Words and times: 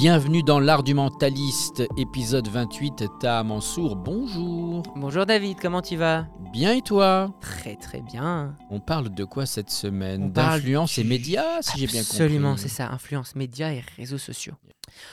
Bienvenue 0.00 0.42
dans 0.42 0.60
l'art 0.60 0.82
du 0.82 0.94
mentaliste, 0.94 1.82
épisode 1.98 2.48
28. 2.48 3.04
Ta 3.20 3.42
Mansour, 3.42 3.96
bonjour. 3.96 4.82
Bonjour 4.96 5.26
David, 5.26 5.58
comment 5.60 5.82
tu 5.82 5.96
vas? 5.96 6.26
Bien 6.54 6.72
et 6.72 6.80
toi? 6.80 7.36
Très 7.42 7.76
très 7.76 8.00
bien. 8.00 8.56
On 8.70 8.80
parle 8.80 9.10
de 9.10 9.24
quoi 9.24 9.44
cette 9.44 9.68
semaine? 9.68 10.32
Parle 10.32 10.60
D'influence 10.60 10.96
et 10.96 11.04
médias, 11.04 11.60
si 11.60 11.80
j'ai 11.80 11.86
bien 11.86 12.00
compris. 12.00 12.16
Absolument, 12.16 12.56
c'est 12.56 12.68
ça, 12.68 12.88
influence 12.90 13.34
médias 13.36 13.72
et 13.72 13.84
réseaux 13.98 14.16
sociaux. 14.16 14.54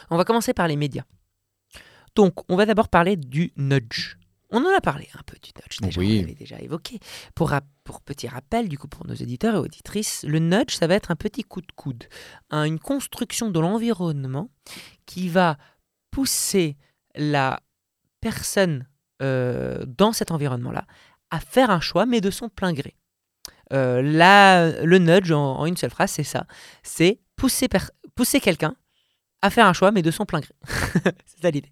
On 0.10 0.16
va 0.16 0.24
commencer 0.24 0.54
par 0.54 0.70
les 0.70 0.78
médias. 0.78 1.04
Donc, 2.16 2.50
on 2.50 2.56
va 2.56 2.66
d'abord 2.66 2.88
parler 2.88 3.18
du 3.18 3.52
nudge. 3.58 4.16
On 4.50 4.64
en 4.64 4.76
a 4.78 4.80
parlé 4.82 5.10
un 5.14 5.24
peu 5.26 5.36
du 5.42 5.50
nudge 5.58 5.80
déjà, 5.82 6.00
Oui. 6.00 6.18
on 6.20 6.22
l'avait 6.22 6.34
déjà 6.36 6.58
évoqué. 6.60 7.00
Pour, 7.36 7.52
petit 8.06 8.28
rappel, 8.28 8.70
du 8.70 8.78
coup, 8.78 8.88
pour 8.88 9.06
nos 9.06 9.14
auditeurs 9.14 9.56
et 9.56 9.60
auditrices, 9.60 10.24
le 10.28 10.40
nudge, 10.40 10.74
ça 10.76 10.88
va 10.88 10.96
être 10.96 11.12
un 11.12 11.16
petit 11.18 11.44
coup 11.44 11.62
de 11.62 11.72
coude, 11.76 12.06
un- 12.50 12.64
une 12.64 12.80
construction 12.80 13.50
de 13.50 13.60
l'environnement 13.60 14.50
qui 15.06 15.28
va 15.30 15.58
pousser 16.12 16.78
la 17.16 17.60
personne 18.22 18.88
euh, 19.22 19.84
dans 19.86 20.14
cet 20.14 20.32
environnement-là 20.32 20.86
à 21.32 21.40
faire 21.40 21.70
un 21.70 21.80
choix, 21.82 22.06
mais 22.06 22.22
de 22.22 22.30
son 22.32 22.48
plein 22.50 22.72
gré. 22.74 22.96
Euh, 23.74 24.02
là, 24.02 24.82
le 24.84 24.98
nudge, 24.98 25.32
en, 25.32 25.58
en 25.60 25.66
une 25.66 25.76
seule 25.76 25.90
phrase, 25.90 26.12
c'est 26.12 26.24
ça. 26.24 26.46
C'est 26.84 27.20
pousser, 27.36 27.68
pousser 28.16 28.40
quelqu'un 28.40 28.76
à 29.42 29.50
faire 29.50 29.68
un 29.68 29.74
choix, 29.74 29.92
mais 29.92 30.02
de 30.02 30.12
son 30.12 30.26
plein 30.26 30.40
gré. 30.40 30.54
c'est 31.26 31.42
ça 31.42 31.52
l'idée. 31.52 31.72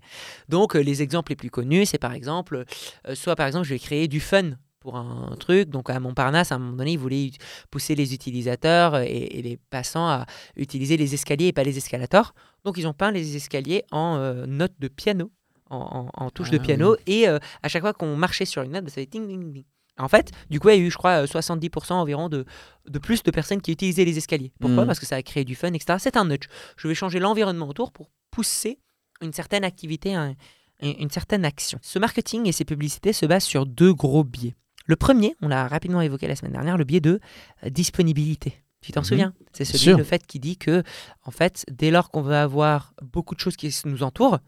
Donc, 0.49 0.75
euh, 0.75 0.79
les 0.79 1.01
exemples 1.01 1.31
les 1.31 1.35
plus 1.35 1.49
connus, 1.49 1.85
c'est 1.85 1.97
par 1.97 2.13
exemple, 2.13 2.65
euh, 3.07 3.15
soit 3.15 3.35
par 3.35 3.47
exemple, 3.47 3.65
je 3.65 3.73
vais 3.73 3.79
créer 3.79 4.07
du 4.07 4.19
fun 4.19 4.51
pour 4.79 4.97
un 4.97 5.35
truc. 5.39 5.69
Donc, 5.69 5.89
à 5.89 5.99
Montparnasse, 5.99 6.51
à 6.51 6.55
un 6.55 6.59
moment 6.59 6.77
donné, 6.77 6.91
ils 6.93 6.99
voulaient 6.99 7.31
pousser 7.71 7.95
les 7.95 8.13
utilisateurs 8.13 8.97
et, 8.99 9.07
et 9.07 9.41
les 9.41 9.57
passants 9.57 10.07
à 10.07 10.25
utiliser 10.55 10.95
les 10.95 11.13
escaliers 11.15 11.47
et 11.47 11.53
pas 11.53 11.63
les 11.63 11.77
escalators. 11.77 12.33
Donc, 12.63 12.77
ils 12.77 12.87
ont 12.87 12.93
peint 12.93 13.11
les 13.11 13.35
escaliers 13.35 13.83
en 13.91 14.17
euh, 14.17 14.45
notes 14.45 14.75
de 14.79 14.87
piano, 14.87 15.31
en, 15.71 16.09
en, 16.13 16.25
en 16.25 16.29
touches 16.29 16.51
de 16.51 16.57
Ah 16.57 16.61
piano. 16.61 16.95
Et 17.07 17.27
euh, 17.27 17.39
à 17.63 17.67
chaque 17.67 17.81
fois 17.81 17.93
qu'on 17.93 18.15
marchait 18.15 18.45
sur 18.45 18.61
une 18.61 18.73
note, 18.73 18.83
bah, 18.83 18.89
ça 18.89 18.95
fait 18.95 19.07
ting, 19.07 19.27
ting, 19.27 19.53
ting. 19.53 19.65
En 19.97 20.07
fait, 20.09 20.31
du 20.49 20.59
coup, 20.59 20.69
il 20.69 20.75
y 20.75 20.77
a 20.77 20.81
eu, 20.81 20.91
je 20.91 20.97
crois, 20.97 21.23
euh, 21.23 21.25
70% 21.25 21.93
environ 21.93 22.27
de, 22.27 22.45
de 22.87 22.99
plus 22.99 23.23
de 23.23 23.31
personnes 23.31 23.61
qui 23.61 23.71
utilisaient 23.71 24.03
les 24.05 24.17
escaliers. 24.17 24.51
Pourquoi 24.59 24.81
Mhm. 24.83 24.87
Parce 24.87 24.99
que 24.99 25.05
ça 25.05 25.15
a 25.15 25.21
créé 25.23 25.45
du 25.45 25.55
fun, 25.55 25.71
etc. 25.73 25.97
C'est 25.99 26.17
un 26.17 26.25
nudge. 26.25 26.47
Je 26.77 26.87
vais 26.89 26.95
changer 26.95 27.19
l'environnement 27.19 27.67
autour 27.69 27.91
pour 27.93 28.09
pousser 28.29 28.79
une 29.21 29.31
certaine 29.31 29.63
activité, 29.63 30.13
un- 30.13 30.35
un- 30.81 30.93
une 30.99 31.09
certaine 31.09 31.45
action. 31.45 31.79
Ce 31.81 31.97
marketing 31.97 32.45
et 32.47 32.51
ces 32.51 32.65
publicités 32.65 33.13
se 33.13 33.25
basent 33.25 33.45
sur 33.45 33.65
deux 33.65 33.93
gros 33.93 34.25
biais. 34.25 34.55
Le 34.85 34.97
premier, 34.97 35.33
on 35.41 35.47
l'a 35.47 35.67
rapidement 35.67 36.01
évoqué 36.01 36.27
la 36.27 36.35
semaine 36.35 36.51
dernière, 36.51 36.77
le 36.77 36.83
biais 36.83 36.99
de 36.99 37.19
euh, 37.63 37.69
disponibilité. 37.69 38.61
Tu 38.81 38.91
t'en 38.91 38.99
Mhm. 38.99 39.05
souviens? 39.05 39.33
C'est 39.53 39.63
celui, 39.65 39.95
le 39.97 40.03
fait 40.03 40.27
qui 40.27 40.39
dit 40.39 40.57
que, 40.57 40.83
en 41.23 41.31
fait, 41.31 41.65
dès 41.71 41.89
lors 41.89 42.11
qu'on 42.11 42.21
va 42.21 42.43
avoir 42.43 42.93
beaucoup 43.01 43.33
de 43.33 43.39
choses 43.39 43.55
qui 43.55 43.73
nous 43.85 44.03
entourent, 44.03 44.39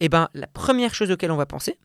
eh 0.00 0.08
ben, 0.10 0.28
la 0.34 0.46
première 0.48 0.92
chose 0.94 1.10
auquel 1.12 1.30
on 1.30 1.36
va 1.36 1.46
penser 1.46 1.78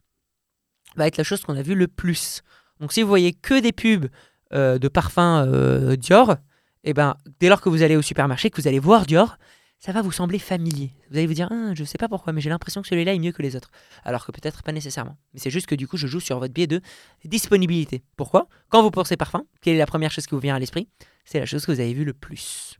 va 0.95 1.07
être 1.07 1.17
la 1.17 1.23
chose 1.23 1.41
qu'on 1.43 1.55
a 1.55 1.61
vue 1.61 1.75
le 1.75 1.87
plus. 1.87 2.41
Donc, 2.79 2.93
si 2.93 3.01
vous 3.01 3.07
voyez 3.07 3.33
que 3.33 3.59
des 3.59 3.71
pubs 3.71 4.07
euh, 4.53 4.77
de 4.77 4.87
parfums 4.87 5.45
euh, 5.47 5.95
Dior, 5.95 6.35
eh 6.83 6.93
ben, 6.93 7.15
dès 7.39 7.49
lors 7.49 7.61
que 7.61 7.69
vous 7.69 7.81
allez 7.81 7.95
au 7.95 8.01
supermarché, 8.01 8.49
que 8.49 8.61
vous 8.61 8.67
allez 8.67 8.79
voir 8.79 9.05
Dior, 9.05 9.37
ça 9.79 9.91
va 9.91 10.01
vous 10.01 10.11
sembler 10.11 10.39
familier. 10.39 10.91
Vous 11.09 11.17
allez 11.17 11.27
vous 11.27 11.33
dire, 11.33 11.49
Ah, 11.51 11.73
je 11.73 11.81
ne 11.81 11.85
sais 11.85 11.97
pas 11.97 12.07
pourquoi, 12.07 12.31
mais 12.31 12.39
j'ai 12.39 12.49
l'impression 12.49 12.81
que 12.81 12.87
celui-là 12.87 13.13
est 13.13 13.19
mieux 13.19 13.33
que 13.33 13.41
les 13.41 13.55
autres. 13.55 13.69
Alors 14.05 14.25
que 14.25 14.31
peut-être 14.31 14.63
pas 14.63 14.71
nécessairement. 14.71 15.17
Mais 15.33 15.39
c'est 15.39 15.49
juste 15.49 15.67
que 15.67 15.75
du 15.75 15.87
coup, 15.87 15.97
je 15.97 16.07
joue 16.07 16.21
sur 16.21 16.39
votre 16.39 16.53
biais 16.53 16.67
de 16.67 16.81
disponibilité. 17.25 18.01
Pourquoi? 18.15 18.47
Quand 18.69 18.81
vous 18.81 18.91
pensez 18.91 19.17
parfum, 19.17 19.43
quelle 19.61 19.75
est 19.75 19.79
la 19.79 19.85
première 19.85 20.11
chose 20.11 20.25
qui 20.25 20.35
vous 20.35 20.41
vient 20.41 20.55
à 20.55 20.59
l'esprit? 20.59 20.87
C'est 21.25 21.39
la 21.39 21.45
chose 21.45 21.65
que 21.65 21.71
vous 21.71 21.79
avez 21.79 21.93
vue 21.93 22.05
le 22.05 22.13
plus. 22.13 22.77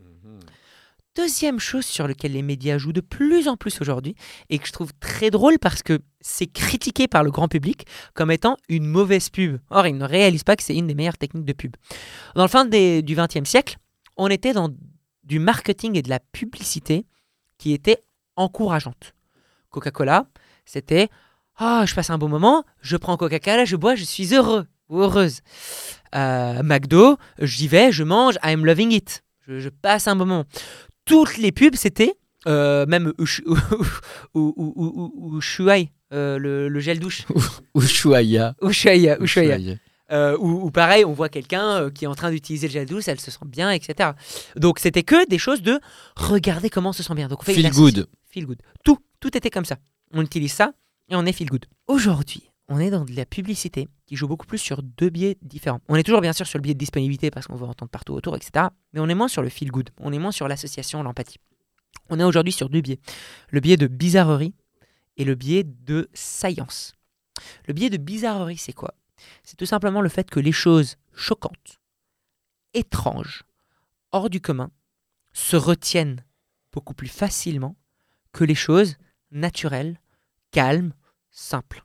Deuxième 1.15 1.59
chose 1.59 1.85
sur 1.85 2.07
laquelle 2.07 2.31
les 2.31 2.41
médias 2.41 2.79
jouent 2.79 2.91
de 2.91 2.99
plus 2.99 3.47
en 3.47 3.55
plus 3.55 3.79
aujourd'hui, 3.81 4.15
et 4.49 4.57
que 4.57 4.65
je 4.65 4.71
trouve 4.71 4.91
très 4.99 5.29
drôle 5.29 5.59
parce 5.59 5.83
que 5.83 5.99
c'est 6.21 6.47
critiqué 6.47 7.07
par 7.07 7.23
le 7.23 7.29
grand 7.29 7.47
public 7.47 7.85
comme 8.15 8.31
étant 8.31 8.57
une 8.67 8.87
mauvaise 8.87 9.29
pub. 9.29 9.59
Or, 9.69 9.85
ils 9.85 9.95
ne 9.95 10.05
réalisent 10.05 10.43
pas 10.43 10.55
que 10.55 10.63
c'est 10.63 10.75
une 10.75 10.87
des 10.87 10.95
meilleures 10.95 11.19
techniques 11.19 11.45
de 11.45 11.53
pub. 11.53 11.75
Dans 12.35 12.41
le 12.41 12.47
fin 12.47 12.65
du 12.65 13.15
XXe 13.15 13.47
siècle, 13.47 13.77
on 14.17 14.27
était 14.27 14.53
dans 14.53 14.69
du 15.23 15.37
marketing 15.37 15.95
et 15.97 16.01
de 16.01 16.09
la 16.09 16.19
publicité 16.19 17.05
qui 17.59 17.73
était 17.73 18.03
encourageante. 18.35 19.13
Coca-Cola, 19.69 20.25
c'était 20.65 21.09
Ah, 21.57 21.83
je 21.87 21.93
passe 21.93 22.09
un 22.09 22.17
bon 22.17 22.29
moment, 22.29 22.63
je 22.81 22.97
prends 22.97 23.17
Coca-Cola, 23.17 23.65
je 23.65 23.75
bois, 23.75 23.93
je 23.93 24.03
suis 24.03 24.33
heureux 24.33 24.65
ou 24.89 24.99
heureuse. 24.99 25.41
Euh, 26.15 26.63
McDo, 26.63 27.17
j'y 27.39 27.67
vais, 27.67 27.91
je 27.91 28.03
mange, 28.03 28.39
I'm 28.43 28.65
loving 28.65 28.91
it. 28.91 29.23
Je, 29.47 29.59
je 29.59 29.69
passe 29.69 30.07
un 30.07 30.15
bon 30.15 30.25
moment. 30.25 30.45
Toutes 31.05 31.37
les 31.37 31.51
pubs, 31.51 31.75
c'était, 31.75 32.13
euh, 32.47 32.85
même 32.85 33.13
Ushuaï, 33.19 33.55
euh, 36.13 36.37
le, 36.37 36.69
le 36.69 36.79
gel 36.79 36.99
douche. 36.99 37.23
Ushuaïa. 37.75 38.55
Ushuaïa, 38.61 39.21
Ushuaïa. 39.21 39.75
Euh, 40.11 40.37
ou, 40.37 40.69
pareil, 40.69 41.05
on 41.05 41.13
voit 41.13 41.29
quelqu'un 41.29 41.89
qui 41.89 42.05
est 42.05 42.07
en 42.07 42.15
train 42.15 42.29
d'utiliser 42.29 42.67
le 42.67 42.73
gel 42.73 42.85
douche, 42.85 43.07
elle 43.07 43.19
se 43.19 43.31
sent 43.31 43.39
bien, 43.45 43.71
etc. 43.71 44.11
Donc 44.55 44.79
c'était 44.79 45.03
que 45.03 45.27
des 45.27 45.39
choses 45.39 45.61
de 45.61 45.79
regarder 46.15 46.69
comment 46.69 46.89
on 46.89 46.93
se 46.93 47.03
sent 47.03 47.15
bien. 47.15 47.27
Donc 47.27 47.41
on 47.41 47.45
fait 47.45 47.53
Feel 47.53 47.71
good. 47.71 48.07
Feel 48.29 48.45
good. 48.45 48.61
Tout, 48.83 48.99
tout 49.19 49.35
était 49.35 49.49
comme 49.49 49.65
ça. 49.65 49.77
On 50.13 50.21
utilise 50.21 50.53
ça 50.53 50.73
et 51.09 51.15
on 51.15 51.25
est 51.25 51.33
feel 51.33 51.49
good. 51.49 51.65
Aujourd'hui, 51.87 52.51
on 52.69 52.79
est 52.79 52.89
dans 52.89 53.05
de 53.05 53.15
la 53.15 53.25
publicité 53.25 53.87
qui 54.05 54.15
joue 54.15 54.27
beaucoup 54.27 54.45
plus 54.45 54.57
sur 54.57 54.81
deux 54.81 55.09
biais 55.09 55.37
différents. 55.41 55.81
On 55.89 55.95
est 55.95 56.03
toujours 56.03 56.21
bien 56.21 56.33
sûr 56.33 56.47
sur 56.47 56.57
le 56.57 56.63
biais 56.63 56.73
de 56.73 56.79
disponibilité 56.79 57.29
parce 57.29 57.47
qu'on 57.47 57.55
veut 57.55 57.65
entendre 57.65 57.91
partout 57.91 58.13
autour, 58.13 58.35
etc. 58.35 58.67
Mais 58.93 58.99
on 58.99 59.09
est 59.09 59.15
moins 59.15 59.27
sur 59.27 59.41
le 59.41 59.49
feel 59.49 59.69
good. 59.69 59.89
On 59.99 60.13
est 60.13 60.19
moins 60.19 60.31
sur 60.31 60.47
l'association, 60.47 61.03
l'empathie. 61.03 61.39
On 62.09 62.19
est 62.19 62.23
aujourd'hui 62.23 62.53
sur 62.53 62.69
deux 62.69 62.81
biais. 62.81 62.99
Le 63.49 63.59
biais 63.59 63.77
de 63.77 63.87
bizarrerie 63.87 64.53
et 65.17 65.25
le 65.25 65.35
biais 65.35 65.63
de 65.63 66.09
science. 66.13 66.93
Le 67.67 67.73
biais 67.73 67.89
de 67.89 67.97
bizarrerie, 67.97 68.57
c'est 68.57 68.73
quoi? 68.73 68.95
C'est 69.43 69.57
tout 69.57 69.65
simplement 69.65 70.01
le 70.01 70.09
fait 70.09 70.29
que 70.29 70.39
les 70.39 70.51
choses 70.51 70.97
choquantes, 71.13 71.79
étranges, 72.73 73.43
hors 74.11 74.29
du 74.29 74.41
commun, 74.41 74.71
se 75.33 75.55
retiennent 75.55 76.23
beaucoup 76.71 76.93
plus 76.93 77.07
facilement 77.07 77.75
que 78.31 78.43
les 78.43 78.55
choses 78.55 78.97
naturelles, 79.31 79.99
calmes, 80.51 80.93
simples. 81.31 81.83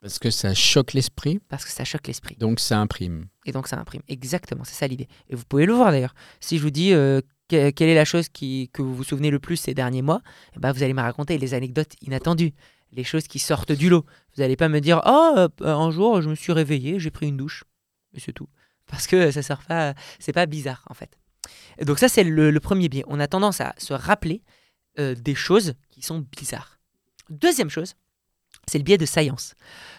Parce 0.00 0.18
que 0.18 0.30
ça 0.30 0.54
choque 0.54 0.92
l'esprit, 0.94 1.40
Parce 1.48 1.64
que 1.64 1.70
ça 1.70 1.84
choque 1.84 2.06
l'esprit. 2.06 2.36
donc 2.36 2.58
ça 2.60 2.78
imprime. 2.80 3.26
Et 3.44 3.52
donc 3.52 3.68
ça 3.68 3.78
imprime. 3.78 4.02
Exactement, 4.08 4.64
c'est 4.64 4.74
ça 4.74 4.86
l'idée. 4.86 5.08
Et 5.28 5.34
vous 5.34 5.44
pouvez 5.44 5.66
le 5.66 5.72
voir 5.74 5.90
d'ailleurs. 5.90 6.14
Si 6.40 6.56
je 6.56 6.62
vous 6.62 6.70
dis 6.70 6.92
euh, 6.94 7.20
que- 7.48 7.70
quelle 7.70 7.88
est 7.90 7.94
la 7.94 8.04
chose 8.06 8.28
qui, 8.30 8.70
que 8.72 8.80
vous 8.80 8.94
vous 8.94 9.04
souvenez 9.04 9.30
le 9.30 9.38
plus 9.38 9.56
ces 9.56 9.74
derniers 9.74 10.02
mois, 10.02 10.22
eh 10.56 10.58
ben, 10.58 10.72
vous 10.72 10.82
allez 10.82 10.94
me 10.94 11.02
raconter 11.02 11.36
les 11.36 11.52
anecdotes 11.52 11.92
inattendues, 12.00 12.52
les 12.92 13.04
choses 13.04 13.26
qui 13.28 13.38
sortent 13.38 13.72
du 13.72 13.90
lot. 13.90 14.06
Vous 14.34 14.42
n'allez 14.42 14.56
pas 14.56 14.68
me 14.70 14.80
dire 14.80 15.02
Oh, 15.04 15.34
euh, 15.36 15.48
un 15.60 15.90
jour, 15.90 16.22
je 16.22 16.30
me 16.30 16.34
suis 16.34 16.52
réveillé, 16.52 16.98
j'ai 16.98 17.10
pris 17.10 17.28
une 17.28 17.36
douche. 17.36 17.64
Et 18.14 18.20
c'est 18.20 18.32
tout. 18.32 18.48
Parce 18.86 19.06
que 19.06 19.30
ça 19.30 19.42
sort 19.42 19.62
pas, 19.64 19.94
c'est 20.18 20.32
pas 20.32 20.46
bizarre 20.46 20.82
en 20.88 20.94
fait. 20.94 21.16
Et 21.78 21.84
donc 21.84 21.98
ça, 21.98 22.08
c'est 22.08 22.24
le, 22.24 22.50
le 22.50 22.60
premier 22.60 22.88
biais. 22.88 23.04
On 23.06 23.20
a 23.20 23.26
tendance 23.28 23.60
à 23.60 23.74
se 23.78 23.92
rappeler 23.92 24.42
euh, 24.98 25.14
des 25.14 25.34
choses 25.34 25.74
qui 25.90 26.02
sont 26.02 26.26
bizarres. 26.36 26.78
Deuxième 27.28 27.68
chose, 27.70 27.94
c'est 28.70 28.78
le 28.78 28.84
biais 28.84 28.98
de 28.98 29.06
science. 29.06 29.54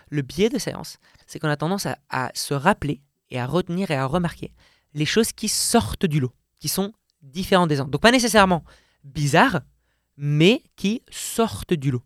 Le 0.10 0.22
biais 0.22 0.50
de 0.50 0.58
science, 0.58 0.98
c'est 1.28 1.40
qu'on 1.40 1.50
a 1.50 1.58
tendance 1.58 1.88
à, 2.10 2.32
se 2.34 2.54
rappeler 2.54 3.02
et 3.30 3.40
à 3.40 3.46
retenir 3.46 3.92
et 3.92 3.96
à 3.96 4.06
remarquer 4.06 4.54
les 4.94 5.06
choses 5.06 5.32
qui 5.32 5.48
sortent 5.50 6.06
du 6.06 6.20
lot, 6.20 6.34
qui 6.60 6.70
sont 6.70 6.94
différentes 7.22 7.70
des 7.70 7.80
autres. 7.80 7.90
Donc 7.90 8.02
pas 8.02 8.12
nécessairement 8.12 8.64
bizarres, 9.04 9.62
mais 10.16 10.64
qui 10.76 11.04
sortent 11.10 11.74
du 11.74 11.92
lot. 11.92 12.04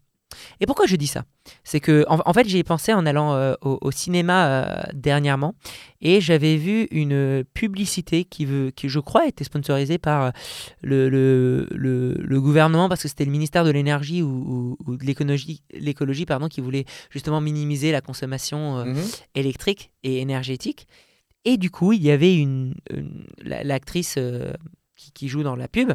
Et 0.60 0.66
pourquoi 0.66 0.86
je 0.86 0.96
dis 0.96 1.08
ça? 1.08 1.24
C'est 1.64 1.80
que 1.80 2.06
en, 2.08 2.20
en 2.26 2.34
fait 2.34 2.48
j'y 2.48 2.58
ai 2.58 2.64
pensé 2.64 2.92
en 2.94 3.06
allant 3.06 3.34
euh, 3.34 3.54
au, 3.62 3.78
au 3.82 3.92
cinéma 3.92 4.48
euh, 4.48 4.84
dernièrement 4.94 5.54
et 6.02 6.20
j'avais 6.22 6.58
vu 6.58 6.88
une 6.92 7.44
publicité 7.54 8.24
qui, 8.26 8.46
veut, 8.46 8.72
qui 8.72 8.90
je 8.90 9.00
crois 9.00 9.28
était 9.28 9.44
sponsorisée 9.44 9.98
par 9.98 10.24
euh, 10.24 10.30
le, 10.82 11.10
le, 11.10 11.68
le- 11.72 12.14
le 12.20 12.42
gouvernement 12.42 12.90
parce 12.90 13.04
que 13.04 13.08
c'était 13.08 13.26
le 13.26 13.32
ministère 13.32 13.64
de 13.64 13.70
l'énergie 13.72 14.22
ou, 14.24 14.30
ou- 14.30 14.78
ou 14.92 14.98
de 14.98 15.06
l'écologie, 15.74 16.26
pardon, 16.26 16.48
qui 16.48 16.62
voulait 16.62 16.86
justement 17.12 17.42
minimiser 17.42 17.92
la 17.92 18.02
consommation 18.02 18.78
euh, 18.80 18.84
électrique 19.36 19.92
et 20.04 20.20
énergétique. 20.20 20.88
Et 21.44 21.58
du 21.58 21.70
coup, 21.70 21.94
il 21.94 22.02
y 22.02 22.10
avait 22.12 22.36
une, 22.36 22.74
une- 22.92 23.26
la- 23.44 23.64
l'actrice 23.64 24.18
qui, 24.96 25.12
qui 25.12 25.28
joue 25.28 25.44
dans 25.44 25.56
la 25.56 25.68
pub, 25.68 25.92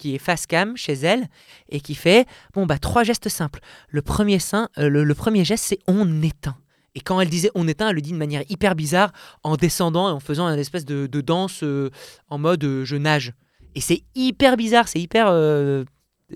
qui 0.00 0.14
est 0.14 0.18
face 0.18 0.46
cam 0.46 0.76
chez 0.76 0.94
elle, 0.94 1.28
et 1.68 1.80
qui 1.80 1.94
fait 1.94 2.26
bon 2.54 2.66
bah 2.66 2.78
trois 2.78 3.04
gestes 3.04 3.28
simples. 3.28 3.60
Le 3.88 4.02
premier, 4.02 4.38
sein, 4.38 4.68
euh, 4.78 4.88
le, 4.88 5.14
premier 5.14 5.44
geste, 5.44 5.64
c'est 5.64 5.78
on 5.86 6.22
éteint. 6.22 6.56
Et 6.94 7.00
quand 7.00 7.20
elle 7.20 7.28
disait 7.28 7.50
on 7.54 7.68
éteint, 7.68 7.90
elle 7.90 7.96
le 7.96 8.00
dit 8.00 8.12
de 8.12 8.16
manière 8.16 8.42
hyper 8.48 8.74
bizarre, 8.74 9.12
en 9.44 9.56
descendant 9.56 10.08
et 10.08 10.12
en 10.12 10.18
faisant 10.18 10.48
une 10.48 10.58
espèce 10.58 10.86
de, 10.86 11.06
danse 11.20 11.62
euh, 11.62 11.90
en 12.28 12.38
mode 12.38 12.64
euh, 12.64 12.84
je 12.84 12.96
nage. 12.96 13.34
Et 13.76 13.80
c'est 13.80 14.02
hyper 14.16 14.56
bizarre, 14.56 14.88
c'est 14.88 14.98
hyper 14.98 15.28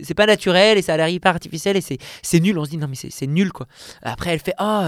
c'est 0.02 0.14
pas 0.14 0.26
naturel 0.26 0.78
et 0.78 0.82
ça 0.82 0.94
a 0.94 0.96
l'air 0.96 1.08
hyper 1.08 1.32
artificiel 1.32 1.76
et 1.76 1.80
c'est 1.80 2.40
nul. 2.40 2.58
On 2.58 2.64
se 2.64 2.70
dit 2.70 2.76
non 2.78 2.88
mais 2.88 2.96
c'est 2.96 3.26
nul 3.26 3.52
quoi. 3.52 3.66
Après 4.02 4.30
elle 4.30 4.40
fait 4.40 4.54
oh 4.60 4.82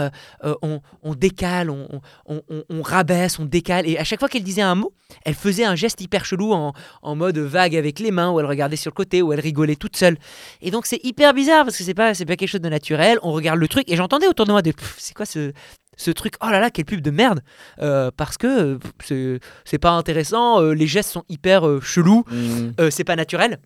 euh, 0.45 0.55
on, 0.63 0.81
on 1.03 1.15
décale, 1.15 1.71
on, 1.71 1.87
on, 2.27 2.43
on- 2.71 2.83
rabaisse, 2.83 3.39
on 3.39 3.45
décale 3.45 3.89
et 3.89 3.99
à 3.99 4.05
chaque 4.05 4.21
fois 4.21 4.29
qu'elle 4.29 4.43
disait 4.45 4.63
un 4.63 4.75
mot, 4.75 4.93
elle 5.25 5.35
faisait 5.35 5.65
un 5.65 5.75
geste 5.75 6.01
hyper 6.01 6.25
chelou 6.25 6.53
en, 6.53 6.73
en 7.03 7.17
mode 7.17 7.39
vague 7.39 7.75
avec 7.77 7.99
les 8.01 8.11
mains 8.11 8.31
ou 8.31 8.41
elle 8.41 8.47
regardait 8.47 8.77
sur 8.77 8.91
le 8.91 8.95
côté 8.97 9.23
ou 9.23 9.33
elle 9.33 9.41
rigolait 9.41 9.77
toute 9.77 9.97
seule. 9.97 10.17
Et 10.63 10.71
donc 10.71 10.87
c'est 10.87 11.01
hyper 11.05 11.35
bizarre 11.35 11.65
parce 11.65 11.77
que 11.77 11.85
c'est 11.85 11.95
pas 11.95 12.15
c'est 12.15 12.27
pas 12.27 12.37
quelque 12.37 12.49
chose 12.51 12.61
de 12.61 12.69
naturel. 12.69 13.19
On 13.23 13.33
regarde 13.33 13.59
le 13.59 13.69
truc 13.69 13.91
et 13.91 13.97
j'entendais 13.97 14.27
autour 14.29 14.47
de 14.47 14.53
moi 14.53 14.63
des 14.63 14.73
c'est 14.99 15.15
quoi 15.15 15.27
ce 15.27 15.53
ce 15.99 16.11
truc, 16.11 16.35
oh 16.45 16.51
là 16.51 16.61
là, 16.61 16.71
quelle 16.71 16.85
pub 16.85 17.01
de 17.01 17.11
merde! 17.11 17.41
Euh, 17.81 18.11
parce 18.15 18.37
que 18.37 18.79
euh, 19.11 19.39
c'est- 19.65 19.79
pas 19.79 19.93
intéressant, 19.93 20.61
euh, 20.61 20.73
les 20.75 20.87
gestes 20.87 21.11
sont 21.11 21.25
hyper 21.31 21.63
chelous, 21.81 22.23
Mm. 22.31 22.73
euh, 22.81 22.91
c'est 22.91 23.03
pas 23.05 23.17
naturel. 23.17 23.59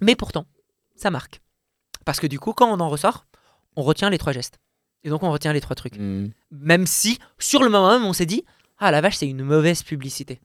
Mais 0.00 0.16
pourtant, 0.16 0.46
ça 0.96 1.10
marque. 1.10 1.40
Parce 2.04 2.20
que 2.20 2.26
du 2.26 2.38
coup, 2.38 2.52
quand 2.52 2.70
on 2.70 2.80
en 2.80 2.88
ressort, 2.88 3.26
on 3.76 3.82
retient 3.82 4.10
les 4.10 4.18
trois 4.18 4.32
gestes. 4.32 4.60
Et 5.04 5.08
donc, 5.08 5.22
on 5.22 5.30
retient 5.30 5.52
les 5.52 5.60
trois 5.60 5.76
trucs. 5.76 5.96
Mm. 5.98 6.30
Même 6.50 6.86
si, 6.86 7.18
sur 7.38 7.62
le 7.62 7.70
moment 7.70 7.90
même, 7.90 8.04
on 8.04 8.12
s'est 8.12 8.26
dit 8.26 8.44
Ah 8.78 8.90
la 8.90 9.00
vache, 9.00 9.16
c'est 9.16 9.28
une 9.28 9.42
mauvaise 9.42 9.82
publicité. 9.82 10.40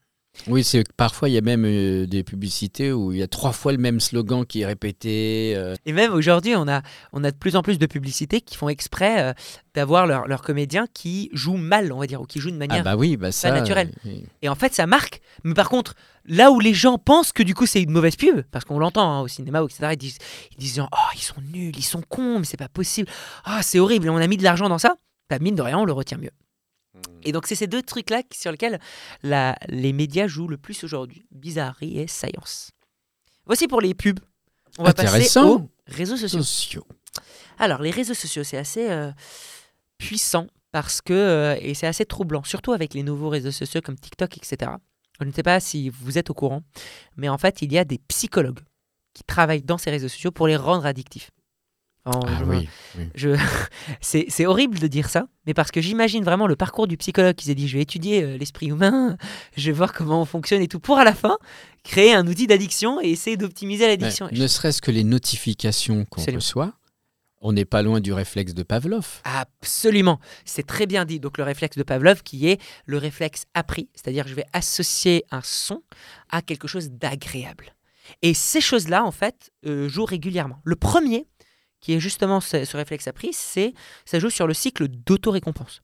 Oui, 0.47 0.63
c'est 0.63 0.83
que 0.83 0.91
parfois 0.95 1.29
il 1.29 1.33
y 1.33 1.37
a 1.37 1.41
même 1.41 1.65
euh, 1.65 2.05
des 2.05 2.23
publicités 2.23 2.91
où 2.91 3.11
il 3.11 3.17
y 3.19 3.23
a 3.23 3.27
trois 3.27 3.51
fois 3.51 3.71
le 3.71 3.77
même 3.77 3.99
slogan 3.99 4.45
qui 4.45 4.61
est 4.61 4.65
répété. 4.65 5.53
euh, 5.55 5.75
Et 5.85 5.93
même 5.93 6.13
aujourd'hui, 6.13 6.55
on 6.55 6.67
a, 6.67 6.81
on 7.13 7.23
a 7.23 7.31
de 7.31 7.35
plus 7.37 7.55
en 7.55 7.61
plus 7.61 7.79
de 7.79 7.85
publicités 7.85 8.41
qui 8.41 8.55
font 8.55 8.69
exprès 8.69 9.21
euh, 9.21 9.33
d'avoir 9.73 10.07
leurs 10.07 10.27
leur 10.27 10.41
comédiens 10.41 10.85
qui 10.93 11.29
jouent 11.33 11.57
mal, 11.57 11.91
on 11.91 11.99
va 11.99 12.07
dire, 12.07 12.21
ou 12.21 12.25
qui 12.25 12.39
jouent 12.39 12.51
de 12.51 12.57
manière. 12.57 12.79
Ah 12.81 12.83
bah 12.83 12.95
oui, 12.95 13.17
bah 13.17 13.31
ça. 13.31 13.51
naturel. 13.51 13.91
euh, 14.05 14.09
oui. 14.09 14.25
Et 14.41 14.49
en 14.49 14.55
fait, 14.55 14.73
ça 14.73 14.85
marque. 14.85 15.21
Mais 15.43 15.53
par 15.53 15.69
contre, 15.69 15.95
là 16.25 16.51
où 16.51 16.59
les 16.59 16.73
gens 16.73 16.97
pensent 16.97 17.31
que 17.31 17.43
du 17.43 17.53
coup 17.55 17.65
c'est 17.65 17.81
une 17.81 17.91
mauvaise 17.91 18.15
pub, 18.15 18.41
parce 18.51 18.65
qu'on 18.65 18.79
l'entend 18.79 19.09
hein, 19.11 19.21
au 19.21 19.27
cinéma, 19.27 19.61
etc., 19.63 19.89
ils 19.93 19.97
disent, 19.97 20.17
ils 20.51 20.57
disent 20.59 20.79
oh, 20.81 20.95
ils 21.15 21.21
sont 21.21 21.41
nuls, 21.53 21.73
ils 21.77 21.83
sont 21.83 22.01
cons, 22.07 22.39
mais 22.39 22.45
c'est 22.45 22.57
pas 22.57 22.69
possible. 22.69 23.09
Ah, 23.45 23.61
c'est 23.63 23.79
horrible, 23.79 24.09
on 24.09 24.17
a 24.17 24.27
mis 24.27 24.37
de 24.37 24.43
l'argent 24.43 24.69
dans 24.69 24.77
ça. 24.79 24.95
Bah, 25.29 25.39
mine 25.39 25.55
de 25.55 25.61
rien, 25.61 25.79
on 25.79 25.85
le 25.85 25.93
retient 25.93 26.17
mieux. 26.19 26.29
Et 27.23 27.31
donc, 27.31 27.47
c'est 27.47 27.55
ces 27.55 27.67
deux 27.67 27.81
trucs-là 27.81 28.21
sur 28.33 28.51
lesquels 28.51 28.79
la- 29.23 29.55
les 29.67 29.93
médias 29.93 30.27
jouent 30.27 30.47
le 30.47 30.57
plus 30.57 30.83
aujourd'hui 30.83 31.25
bizarrerie 31.31 31.99
et 31.99 32.07
science. 32.07 32.71
Voici 33.45 33.67
pour 33.67 33.81
les 33.81 33.93
pubs. 33.93 34.19
On 34.77 34.83
va 34.83 34.89
passer 35.05 35.17
aux 35.45 35.69
réseaux 35.87 36.17
sociaux. 36.17 36.39
Sociaux. 36.43 36.87
Alors, 37.57 37.81
les 37.81 37.91
réseaux 37.91 38.13
sociaux, 38.13 38.43
c'est 38.43 38.57
assez 38.57 38.89
euh, 38.89 39.11
puissant 39.97 40.47
parce 40.71 41.01
que, 41.01 41.13
euh, 41.13 41.55
et 41.61 41.73
c'est 41.73 41.87
assez 41.87 42.05
troublant, 42.05 42.43
surtout 42.43 42.73
avec 42.73 42.93
les 42.93 43.01
nouveaux 43.03 43.29
réseaux 43.29 43.51
sociaux 43.51 43.81
comme 43.81 43.97
TikTok, 43.97 44.37
etc. 44.37 44.71
Je 45.19 45.25
ne 45.25 45.31
sais 45.31 45.43
pas 45.43 45.59
si 45.61 45.89
vous 45.89 46.17
êtes 46.17 46.29
au 46.29 46.33
courant, 46.33 46.61
mais 47.15 47.29
en 47.29 47.37
fait, 47.37 47.61
il 47.61 47.71
y 47.71 47.77
a 47.77 47.85
des 47.85 47.99
psychologues 48.09 48.59
qui 49.13 49.23
travaillent 49.23 49.63
dans 49.63 49.77
ces 49.77 49.89
réseaux 49.89 50.09
sociaux 50.09 50.31
pour 50.31 50.47
les 50.47 50.57
rendre 50.57 50.85
addictifs. 50.85 51.31
En- 52.05 52.19
Ah 52.23 52.43
oui. 52.45 52.69
je- 53.15 53.35
c'est 54.01 54.25
c'est 54.29 54.45
horrible 54.45 54.77
de 54.79 54.87
dire 54.87 55.09
ça, 55.09 55.27
mais 55.47 55.53
parce 55.55 55.71
que 55.71 55.81
j'imagine 55.81 56.23
vraiment 56.23 56.45
le 56.45 56.55
parcours 56.55 56.85
du 56.87 56.97
psychologue 56.97 57.33
qui 57.35 57.45
s'est 57.45 57.55
dit 57.55 57.67
je 57.67 57.77
vais 57.77 57.81
étudier 57.83 58.23
euh, 58.23 58.37
l'esprit 58.37 58.67
humain, 58.67 59.17
je 59.57 59.65
vais 59.65 59.71
voir 59.71 59.91
comment 59.91 60.21
on 60.21 60.25
fonctionne 60.25 60.61
et 60.61 60.67
tout, 60.67 60.79
pour 60.79 60.97
à 60.99 61.03
la 61.03 61.15
fin 61.15 61.37
créer 61.83 62.13
un 62.13 62.27
outil 62.27 62.45
d'addiction 62.47 63.01
et 63.01 63.09
essayer 63.09 63.37
d'optimiser 63.37 63.87
l'addiction. 63.87 64.29
Ne 64.31 64.47
serait-ce 64.47 64.81
que 64.81 64.91
les 64.91 65.03
notifications 65.03 66.05
qu'on 66.05 66.21
reçoit, 66.35 66.73
on 67.41 67.53
n'est 67.53 67.65
pas 67.65 67.81
loin 67.81 67.99
du 68.01 68.13
réflexe 68.13 68.53
de 68.53 68.63
Pavlov. 68.63 69.21
Absolument, 69.23 70.19
c'est 70.45 70.65
très 70.65 70.85
bien 70.87 71.05
dit. 71.05 71.19
Donc 71.19 71.37
le 71.37 71.43
réflexe 71.43 71.77
de 71.77 71.83
Pavlov 71.83 72.21
qui 72.23 72.47
est 72.47 72.59
le 72.85 72.97
réflexe 72.97 73.45
appris, 73.53 73.89
c'est-à-dire 73.95 74.27
je 74.27 74.33
vais 74.35 74.45
associer 74.53 75.23
un 75.31 75.41
son 75.43 75.81
à 76.29 76.41
quelque 76.41 76.67
chose 76.67 76.91
d'agréable. 76.91 77.75
Et 78.21 78.35
ces 78.35 78.61
choses-là, 78.61 79.03
en 79.03 79.11
fait, 79.11 79.51
euh, 79.65 79.89
jouent 79.89 80.05
régulièrement. 80.05 80.59
Le 80.63 80.75
premier, 80.75 81.25
qui 81.85 81.93
est 81.93 81.99
justement 81.99 82.41
ce, 82.41 82.65
ce 82.65 82.77
réflexe 82.77 83.07
appris, 83.07 83.29
c'est 83.31 83.75
ça 84.05 84.17
joue 84.17 84.31
sur 84.31 84.47
le 84.47 84.55
cycle 84.55 84.87
d'auto-récompense. 84.87 85.83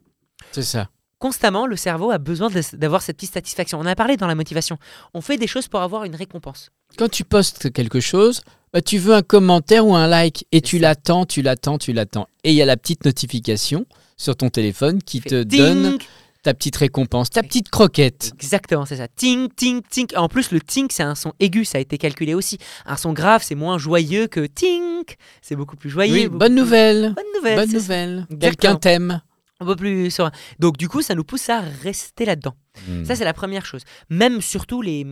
C'est 0.52 0.64
ça. 0.64 0.90
Constamment, 1.20 1.68
le 1.68 1.76
cerveau 1.76 2.10
a 2.10 2.18
besoin 2.18 2.50
d'avoir 2.74 3.04
cette 3.04 3.18
petite 3.18 3.34
satisfaction. 3.34 3.80
On 3.80 3.86
a 3.86 3.96
parlé 3.96 4.18
dans 4.18 4.26
la 4.26 4.34
motivation. 4.34 4.80
On 5.14 5.22
fait 5.22 5.38
des 5.38 5.46
choses 5.46 5.68
pour 5.68 5.82
avoir 5.82 6.04
une 6.04 6.16
récompense. 6.16 6.72
Quand 6.98 7.08
tu 7.08 7.24
postes 7.24 7.72
quelque 7.72 8.00
chose, 8.00 8.42
bah, 8.74 8.82
tu 8.82 8.98
veux 8.98 9.14
un 9.14 9.22
commentaire 9.22 9.86
ou 9.86 9.94
un 9.96 10.08
like 10.08 10.48
et 10.52 10.62
tu 10.62 10.80
l'attends, 10.80 11.28
tu 11.28 11.44
l'attends, 11.44 11.78
tu 11.78 11.94
l'attends. 11.94 12.28
Et 12.44 12.50
il 12.50 12.56
y 12.56 12.64
a 12.64 12.66
la 12.66 12.78
petite 12.78 13.06
notification 13.06 13.86
sur 14.18 14.36
ton 14.36 14.50
téléphone 14.50 15.04
qui 15.04 15.22
Fait 15.22 15.30
te 15.30 15.44
donne 15.44 16.00
ta 16.44 16.54
petite 16.54 16.76
récompense, 16.76 17.30
ta 17.30 17.44
petite 17.44 17.70
croquette. 17.70 18.32
Exactement, 18.36 18.86
c'est 18.86 18.98
ça. 18.98 19.08
Ting, 19.08 19.48
ting, 19.56 19.82
ting. 19.90 20.08
En 20.16 20.28
plus, 20.28 20.52
le 20.52 20.60
ting, 20.60 20.88
c'est 20.92 21.04
un 21.04 21.16
son 21.16 21.34
aigu, 21.40 21.66
ça 21.66 21.78
a 21.78 21.82
été 21.82 21.98
calculé 21.98 22.34
aussi. 22.34 22.58
Un 22.86 22.98
son 22.98 23.14
grave, 23.14 23.44
c'est 23.46 23.56
moins 23.56 23.78
joyeux 23.78 24.28
que 24.28 24.46
ting. 24.48 25.04
C'est 25.42 25.56
beaucoup 25.56 25.76
plus 25.78 25.90
joyeux. 25.90 26.14
Oui, 26.14 26.28
bonne 26.28 26.54
plus- 26.54 26.62
nouvelle. 26.62 27.14
Bonne 27.16 27.26
nouvelle. 27.36 27.56
Bonne 27.58 27.72
nouvelle. 27.74 28.28
Quelqu'un 28.40 28.76
t'aime. 28.76 29.22
Un 29.60 29.66
peu 29.66 29.76
plus 29.76 30.10
serein. 30.10 30.32
Donc, 30.58 30.78
du 30.78 30.90
coup, 30.90 31.04
ça 31.04 31.14
nous 31.14 31.24
pousse 31.24 31.48
à 31.50 31.60
rester 31.60 32.26
là-dedans. 32.26 32.56
Hmm. 32.88 33.06
Ça, 33.06 33.16
c'est 33.16 33.26
la 33.26 33.34
première 33.34 33.64
chose. 33.66 33.84
Même 34.10 34.42
surtout 34.42 34.82
les, 34.82 35.06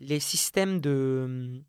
les 0.00 0.20
systèmes 0.20 0.82
de, 0.82 1.62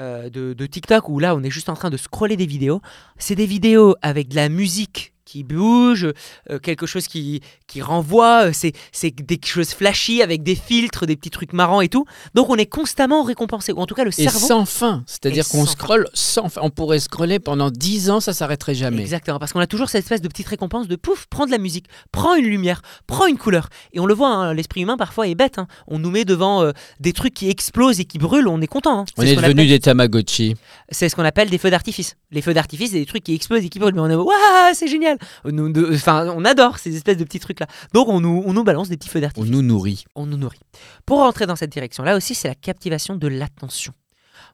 euh, 0.00 0.30
de, 0.30 0.54
de 0.54 0.66
TikTok 0.66 1.10
où 1.10 1.18
là, 1.18 1.36
on 1.36 1.42
est 1.42 1.50
juste 1.50 1.68
en 1.68 1.74
train 1.74 1.90
de 1.90 1.98
scroller 1.98 2.38
des 2.38 2.46
vidéos. 2.46 2.80
C'est 3.18 3.34
des 3.34 3.44
vidéos 3.44 3.94
avec 4.00 4.28
de 4.28 4.36
la 4.36 4.48
musique 4.48 5.11
qui 5.32 5.44
bouge, 5.44 6.06
euh, 6.50 6.58
quelque 6.58 6.84
chose 6.86 7.06
qui, 7.08 7.40
qui 7.66 7.80
renvoie, 7.80 8.48
euh, 8.48 8.50
c'est 8.52 8.72
c'est 8.92 9.14
des 9.14 9.40
choses 9.42 9.70
flashy 9.70 10.20
avec 10.22 10.42
des 10.42 10.54
filtres, 10.54 11.06
des 11.06 11.16
petits 11.16 11.30
trucs 11.30 11.54
marrants 11.54 11.80
et 11.80 11.88
tout. 11.88 12.04
Donc 12.34 12.50
on 12.50 12.56
est 12.56 12.66
constamment 12.66 13.22
récompensé, 13.22 13.72
ou 13.72 13.78
en 13.78 13.86
tout 13.86 13.94
cas 13.94 14.04
le 14.04 14.10
Et 14.10 14.28
cerveau. 14.28 14.46
sans 14.46 14.64
fin. 14.66 15.02
C'est-à-dire 15.06 15.48
qu'on 15.48 15.64
scrolle 15.64 16.06
sans 16.12 16.50
fin. 16.50 16.60
On 16.62 16.68
pourrait 16.70 16.98
scroller 17.00 17.38
pendant 17.38 17.70
10 17.70 18.10
ans, 18.10 18.20
ça 18.20 18.34
s'arrêterait 18.34 18.74
jamais. 18.74 19.00
Exactement, 19.00 19.38
parce 19.38 19.52
qu'on 19.54 19.60
a 19.60 19.66
toujours 19.66 19.88
cette 19.88 20.04
espèce 20.04 20.20
de 20.20 20.28
petite 20.28 20.48
récompense 20.48 20.86
de 20.86 20.96
pouf, 20.96 21.26
prends 21.30 21.46
de 21.46 21.50
la 21.50 21.58
musique, 21.58 21.86
prends 22.12 22.34
une 22.34 22.44
lumière, 22.46 22.82
prends 23.06 23.26
une 23.26 23.38
couleur. 23.38 23.68
Et 23.94 24.00
on 24.00 24.06
le 24.06 24.12
voit, 24.14 24.28
hein, 24.28 24.52
l'esprit 24.52 24.82
humain 24.82 24.96
parfois 24.98 25.28
est 25.28 25.34
bête. 25.34 25.58
hein. 25.58 25.66
On 25.86 25.98
nous 25.98 26.10
met 26.10 26.24
devant 26.26 26.62
euh, 26.62 26.72
des 27.00 27.12
trucs 27.14 27.32
qui 27.34 27.48
explosent 27.48 28.00
et 28.00 28.04
qui 28.04 28.18
brûlent, 28.18 28.48
on 28.48 28.60
est 28.60 28.66
content. 28.66 29.00
hein. 29.00 29.04
On 29.16 29.22
est 29.22 29.34
devenu 29.36 29.52
appelle- 29.52 29.68
des 29.68 29.80
Tamagotchi. 29.80 30.56
C'est 30.90 31.08
ce 31.08 31.16
qu'on 31.16 31.24
appelle 31.24 31.48
des 31.48 31.58
feux 31.58 31.70
d'artifice. 31.70 32.16
Les 32.30 32.42
feux 32.42 32.52
d'artifice, 32.52 32.90
c'est 32.90 32.98
des 32.98 33.06
trucs 33.06 33.24
qui 33.24 33.34
explosent 33.34 33.64
et 33.64 33.68
qui 33.70 33.78
brûlent. 33.78 33.94
Mais 33.94 34.00
on 34.02 34.10
est, 34.10 34.14
waouh, 34.14 34.30
c'est 34.74 34.88
génial. 34.88 35.16
Nous, 35.44 35.72
de- 35.72 35.90
Enfin, 35.94 36.28
on 36.36 36.44
adore 36.44 36.78
ces 36.78 36.94
espèces 36.96 37.16
de 37.16 37.24
petits 37.24 37.40
trucs-là. 37.40 37.66
Donc, 37.92 38.08
on 38.08 38.20
nous, 38.20 38.42
on 38.46 38.52
nous 38.52 38.64
balance 38.64 38.88
des 38.88 38.96
petits 38.96 39.08
feux 39.08 39.18
On 39.18 39.22
d'artifice. 39.22 39.50
nous 39.50 39.62
nourrit. 39.62 40.04
On 40.14 40.26
nous 40.26 40.36
nourrit. 40.36 40.60
Pour 41.06 41.18
rentrer 41.18 41.46
dans 41.46 41.56
cette 41.56 41.70
direction-là 41.72 42.16
aussi, 42.16 42.34
c'est 42.34 42.48
la 42.48 42.54
captivation 42.54 43.16
de 43.16 43.26
l'attention. 43.28 43.92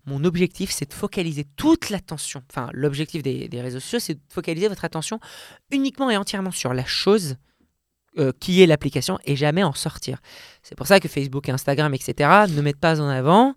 Mon 0.06 0.24
objectif, 0.24 0.70
c'est 0.70 0.88
de 0.88 0.94
focaliser 0.94 1.44
toute 1.56 1.90
l'attention. 1.90 2.42
Enfin, 2.50 2.70
l'objectif 2.72 3.22
des, 3.22 3.48
des 3.48 3.60
réseaux 3.60 3.80
sociaux, 3.80 3.98
c'est 3.98 4.14
de 4.14 4.20
focaliser 4.28 4.68
votre 4.68 4.84
attention 4.84 5.18
uniquement 5.70 6.10
et 6.10 6.16
entièrement 6.16 6.50
sur 6.50 6.72
la 6.72 6.84
chose 6.84 7.36
euh, 8.18 8.32
qui 8.40 8.62
est 8.62 8.66
l'application 8.66 9.18
et 9.24 9.36
jamais 9.36 9.62
en 9.62 9.72
sortir. 9.74 10.18
C'est 10.62 10.74
pour 10.76 10.86
ça 10.86 10.98
que 10.98 11.08
Facebook, 11.08 11.48
Instagram, 11.48 11.92
etc. 11.94 12.30
ne 12.48 12.60
mettent 12.62 12.80
pas 12.80 13.00
en 13.00 13.08
avant 13.08 13.54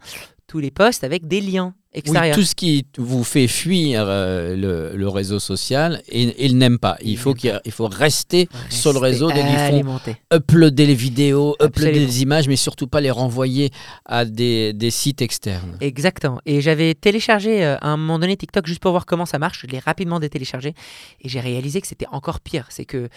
tous 0.48 0.60
les 0.60 0.72
posts 0.72 1.04
avec 1.06 1.28
des 1.28 1.40
liens 1.42 1.74
Oui, 1.94 2.32
tout 2.34 2.44
ce 2.44 2.56
qui 2.56 2.86
vous 2.98 3.26
fait 3.26 3.48
fuir 3.50 4.06
euh, 4.08 4.56
le, 4.56 4.96
le 4.96 5.08
réseau 5.10 5.40
social, 5.40 6.02
et, 6.08 6.46
il 6.46 6.58
n'aime 6.58 6.80
pas. 6.80 6.96
Il 7.02 7.10
Il 7.12 7.18
faut, 7.18 7.34
qu'il 7.34 7.60
il 7.66 7.72
faut 7.74 7.88
rester 7.88 8.48
sur 8.70 8.94
le 8.94 9.00
réseau 9.00 9.30
dès 9.30 9.42
qu'ils 9.42 9.50
font 9.50 9.76
alimenté. 9.76 10.16
uploader 10.34 10.86
les 10.86 10.96
vidéos, 10.96 11.58
uploader 11.62 12.00
les 12.00 12.22
images, 12.22 12.48
mais 12.48 12.56
surtout 12.56 12.88
pas 12.88 13.02
les 13.02 13.12
renvoyer 13.12 13.72
à 14.06 14.24
des, 14.24 14.72
des 14.72 14.90
sites 14.90 15.22
externes. 15.22 15.78
Exactement. 15.82 16.40
Et 16.46 16.62
j'avais 16.62 16.94
téléchargé 16.94 17.62
euh, 17.66 17.76
à 17.82 17.90
un 17.90 17.98
moment 17.98 18.20
donné 18.20 18.38
TikTok 18.38 18.68
juste 18.68 18.80
pour 18.80 18.92
voir 18.92 19.06
comment 19.06 19.26
ça 19.26 19.38
marche. 19.38 19.60
Je 19.64 19.68
l'ai 19.68 19.80
rapidement 19.80 20.22
détéléchargé 20.22 20.74
et 21.22 21.28
j'ai 21.28 21.42
réalisé 21.42 21.82
que 21.82 21.88
c'était 21.88 22.08
encore 22.12 22.40
pire. 22.40 22.68
C'est 22.70 22.86
que 22.86 23.10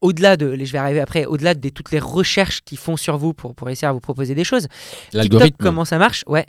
au-delà 0.00 0.36
de, 0.36 0.56
je 0.64 0.72
vais 0.72 0.78
arriver 0.78 1.00
après, 1.00 1.24
au-delà 1.24 1.54
de 1.54 1.68
toutes 1.68 1.90
les 1.90 1.98
recherches 1.98 2.62
qu'ils 2.64 2.78
font 2.78 2.96
sur 2.96 3.16
vous 3.16 3.32
pour, 3.32 3.54
pour 3.54 3.68
essayer 3.70 3.88
à 3.88 3.92
vous 3.92 4.00
proposer 4.00 4.34
des 4.34 4.44
choses, 4.44 4.66
TikTok, 5.12 5.52
comment 5.58 5.84
ça 5.84 5.98
marche? 5.98 6.24
Ouais. 6.26 6.46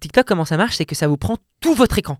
TikTok, 0.00 0.26
comment 0.26 0.44
ça 0.44 0.56
marche 0.56 0.76
C'est 0.76 0.84
que 0.86 0.94
ça 0.94 1.08
vous 1.08 1.16
prend 1.16 1.36
tout 1.60 1.74
votre 1.74 1.98
écran. 1.98 2.18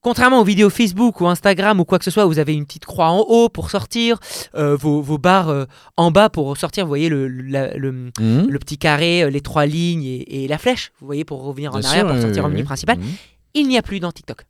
Contrairement 0.00 0.40
aux 0.40 0.44
vidéos 0.44 0.70
Facebook 0.70 1.20
ou 1.20 1.26
Instagram 1.26 1.80
ou 1.80 1.84
quoi 1.84 1.98
que 1.98 2.04
ce 2.04 2.10
soit, 2.12 2.24
vous 2.24 2.38
avez 2.38 2.54
une 2.54 2.64
petite 2.66 2.84
croix 2.84 3.08
en 3.08 3.18
haut 3.18 3.48
pour 3.48 3.68
sortir, 3.70 4.18
euh, 4.54 4.76
vos, 4.76 5.02
vos 5.02 5.18
barres 5.18 5.48
euh, 5.48 5.64
en 5.96 6.12
bas 6.12 6.28
pour 6.30 6.56
sortir, 6.56 6.84
vous 6.84 6.88
voyez 6.88 7.08
le, 7.08 7.26
la- 7.26 7.76
le, 7.76 7.90
Mhm. 8.20 8.46
le 8.48 8.58
petit 8.60 8.78
carré, 8.78 9.24
euh, 9.24 9.30
les 9.30 9.40
trois 9.40 9.66
lignes 9.66 10.04
et, 10.04 10.44
et 10.44 10.48
la 10.48 10.56
flèche, 10.58 10.92
vous 11.00 11.06
voyez, 11.06 11.24
pour 11.24 11.42
revenir 11.42 11.74
en 11.74 11.80
Bien 11.80 11.88
arrière, 11.88 12.04
sûr, 12.06 12.12
pour 12.14 12.22
sortir 12.22 12.44
oui, 12.44 12.50
menu 12.50 12.60
oui. 12.60 12.66
principal. 12.66 12.98
Mhm. 12.98 13.06
Il 13.54 13.66
n'y 13.66 13.76
a 13.76 13.82
plus 13.82 13.98
dans 13.98 14.12
TikTok. 14.12 14.44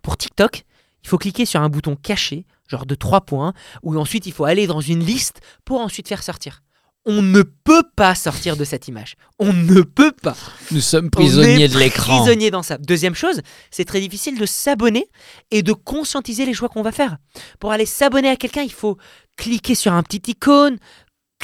Pour 0.00 0.16
TikTok, 0.16 0.64
il 1.02 1.08
faut 1.08 1.18
cliquer 1.18 1.44
sur 1.44 1.60
un 1.60 1.68
bouton 1.68 1.96
caché, 1.96 2.46
genre 2.68 2.86
de 2.86 2.94
trois 2.94 3.22
points, 3.22 3.54
où 3.82 3.98
ensuite 3.98 4.26
il 4.26 4.32
faut 4.32 4.44
aller 4.44 4.68
dans 4.68 4.80
une 4.80 5.00
liste 5.04 5.40
pour 5.64 5.80
ensuite 5.80 6.06
faire 6.06 6.22
sortir. 6.22 6.62
On 7.10 7.22
ne 7.22 7.40
peut 7.40 7.84
pas 7.96 8.14
sortir 8.14 8.54
de 8.58 8.64
cette 8.64 8.86
image. 8.86 9.16
On 9.38 9.54
ne 9.54 9.80
peut 9.80 10.12
pas. 10.12 10.36
Nous 10.72 10.82
sommes 10.82 11.06
On 11.06 11.08
prisonniers 11.08 11.64
est 11.64 11.68
de 11.68 11.78
l'écran. 11.78 12.18
Prisonnier 12.18 12.50
dans 12.50 12.62
ça. 12.62 12.76
Deuxième 12.76 13.14
chose, 13.14 13.40
c'est 13.70 13.86
très 13.86 14.00
difficile 14.00 14.38
de 14.38 14.44
s'abonner 14.44 15.08
et 15.50 15.62
de 15.62 15.72
conscientiser 15.72 16.44
les 16.44 16.52
choix 16.52 16.68
qu'on 16.68 16.82
va 16.82 16.92
faire. 16.92 17.16
Pour 17.60 17.72
aller 17.72 17.86
s'abonner 17.86 18.28
à 18.28 18.36
quelqu'un, 18.36 18.60
il 18.60 18.72
faut 18.72 18.98
cliquer 19.38 19.74
sur 19.74 19.94
un 19.94 20.02
petit 20.02 20.32
icône, 20.32 20.76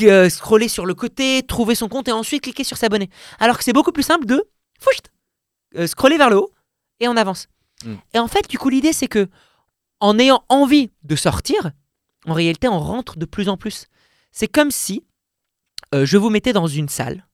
euh, 0.03 0.29
scroller 0.29 0.69
sur 0.69 0.85
le 0.85 0.93
côté, 0.93 1.43
trouver 1.43 1.75
son 1.75 1.89
compte 1.89 2.09
et 2.09 2.13
ensuite 2.13 2.43
cliquer 2.43 2.65
sur 2.65 2.77
s'abonner. 2.77 3.09
Alors 3.41 3.57
que 3.57 3.65
c'est 3.65 3.73
beaucoup 3.73 3.93
plus 3.93 4.03
simple 4.03 4.27
de 4.27 4.45
foucht, 4.79 5.11
euh, 5.77 5.87
scroller 5.87 6.19
vers 6.19 6.29
le 6.29 6.37
haut 6.37 6.51
et 7.01 7.09
on 7.09 7.17
avance. 7.17 7.49
Mm. 7.87 7.95
Et 8.13 8.19
en 8.19 8.29
fait, 8.29 8.51
du 8.51 8.59
coup, 8.59 8.69
l'idée, 8.69 8.93
c'est 8.93 9.09
que 9.09 9.29
en 9.99 10.19
ayant 10.19 10.45
envie 10.51 10.91
de 11.05 11.17
sortir, 11.17 11.71
en 12.27 12.35
réalité, 12.35 12.69
on 12.69 12.79
rentre 12.79 13.17
de 13.17 13.25
plus 13.25 13.49
en 13.49 13.57
plus. 13.57 13.87
C'est 14.31 14.49
comme 14.49 14.71
si 14.71 15.05
euh, 15.95 16.07
je 16.07 16.17
vous 16.17 16.31
mettais 16.31 16.53
dans 16.53 16.67
une 16.67 16.89
salle 16.89 17.27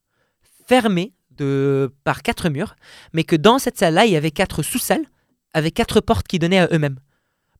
fermée 0.66 1.12
de, 1.30 1.92
par 2.04 2.23
quatre 2.23 2.49
murs, 2.49 2.76
mais 3.12 3.25
que 3.25 3.37
dans 3.37 3.59
cette 3.59 3.78
salle-là, 3.78 4.07
il 4.07 4.12
y 4.12 4.16
avait 4.16 4.30
quatre 4.30 4.62
sous-salles 4.62 5.07
avec 5.52 5.75
quatre 5.75 6.00
portes 6.00 6.28
qui 6.28 6.38
donnaient 6.38 6.61
à 6.61 6.69
eux-mêmes. 6.73 6.99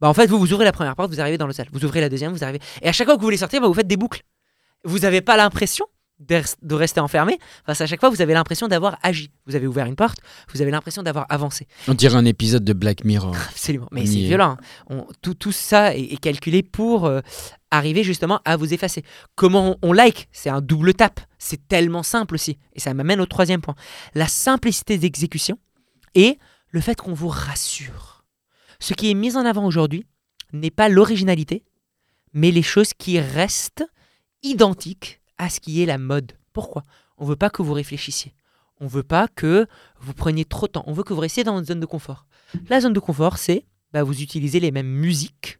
Bah, 0.01 0.09
en 0.09 0.15
fait, 0.15 0.27
vous, 0.27 0.39
vous 0.39 0.53
ouvrez 0.53 0.65
la 0.65 0.73
première 0.73 0.97
porte, 0.97 1.11
vous 1.11 1.21
arrivez 1.21 1.39
dans 1.39 1.47
le 1.47 1.53
salle. 1.53 1.69
Vous 1.73 1.85
ouvrez 1.85 2.01
la 2.01 2.09
deuxième, 2.09 2.33
vous 2.33 2.45
arrivez. 2.45 2.61
Et 2.83 2.89
à 2.89 2.93
chaque 2.93 3.07
fois 3.07 3.17
que 3.17 3.21
vous 3.21 3.27
voulez 3.27 3.37
sortir, 3.37 3.61
bah, 3.61 3.67
vous 3.67 3.75
faites 3.75 3.87
des 3.87 3.97
boucles. 3.97 4.23
Vous 4.85 5.01
n'avez 5.01 5.21
pas 5.21 5.37
l'impression 5.37 5.87
de, 6.21 6.37
res- 6.37 6.57
de 6.63 6.75
rester 6.75 7.01
enfermé. 7.01 7.39
Parce 7.67 7.81
à 7.81 7.87
chaque 7.87 7.99
fois, 8.01 8.11
vous 8.11 8.21
avez 8.23 8.35
l'impression 8.35 8.69
d'avoir 8.69 8.99
agi. 9.03 9.31
Vous 9.47 9.57
avez 9.57 9.67
ouvert 9.67 9.87
une 9.87 9.97
porte, 9.97 10.19
vous 10.55 10.63
avez 10.63 10.71
l'impression 10.71 11.03
d'avoir 11.03 11.27
avancé. 11.29 11.67
On 11.89 11.95
dirait 11.95 12.15
un 12.17 12.25
épisode 12.25 12.63
de 12.65 12.73
Black 12.73 13.05
Mirror. 13.05 13.35
Absolument. 13.51 13.89
Mais 13.91 14.07
c'est 14.07 14.17
violent. 14.21 14.57
hein. 14.59 14.59
On- 14.89 15.07
tout, 15.23 15.35
tout 15.35 15.53
ça 15.53 15.97
est, 15.97 16.03
est 16.13 16.17
calculé 16.21 16.63
pour 16.63 17.07
euh, 17.07 17.21
arriver 17.71 18.05
justement 18.05 18.41
à 18.45 18.57
vous 18.57 18.73
effacer. 18.73 19.03
Comment 19.35 19.71
on, 19.83 19.89
on 19.89 19.93
like? 19.93 20.29
C'est 20.31 20.51
un 20.51 20.61
double 20.61 20.95
tap. 20.95 21.21
C'est 21.39 21.67
tellement 21.69 22.03
simple 22.03 22.35
aussi. 22.35 22.59
Et 22.75 22.81
ça 22.81 22.93
m'amène 22.95 23.21
au 23.21 23.27
troisième 23.27 23.61
point. 23.63 23.75
La 24.15 24.29
simplicité 24.29 24.99
d'exécution 24.99 25.59
et 26.15 26.39
le 26.71 26.81
fait 26.81 26.95
qu'on 27.01 27.15
vous 27.15 27.29
rassure. 27.29 28.25
Ce 28.79 28.95
qui 28.95 29.11
est 29.11 29.15
mis 29.15 29.37
en 29.37 29.45
avant 29.45 29.65
aujourd'hui 29.67 30.07
n'est 30.53 30.71
pas 30.71 30.89
l'originalité, 30.89 31.65
mais 32.33 32.51
les 32.51 32.63
choses 32.63 32.93
qui 32.95 33.19
restent 33.21 33.85
identiques 34.43 35.20
à 35.41 35.49
ce 35.49 35.59
qui 35.59 35.83
est 35.83 35.87
la 35.87 35.99
mode. 35.99 36.33
Pourquoi? 36.53 36.83
On 37.17 37.25
veut 37.25 37.37
pas 37.37 37.51
que 37.51 37.63
vous 37.63 37.73
réfléchissiez. 37.73 38.35
On 38.79 38.87
veut 38.87 39.03
pas 39.03 39.27
que 39.27 39.67
vous 39.99 40.13
preniez 40.13 40.45
trop 40.45 40.67
de 40.67 40.73
temps. 40.73 40.85
On 40.87 40.93
veut 40.93 41.03
que 41.03 41.15
vous 41.15 41.21
restiez 41.21 41.45
dans 41.45 41.59
une 41.59 41.65
zone 41.65 41.81
de 41.81 41.87
confort. 41.87 42.27
La 42.69 42.81
zone 42.81 42.93
de 42.93 43.01
confort, 43.01 43.39
c'est 43.39 43.65
bah, 43.93 44.03
vous 44.03 44.23
utilisez 44.23 44.61
les 44.61 44.71
mêmes 44.71 44.87
musiques 44.87 45.59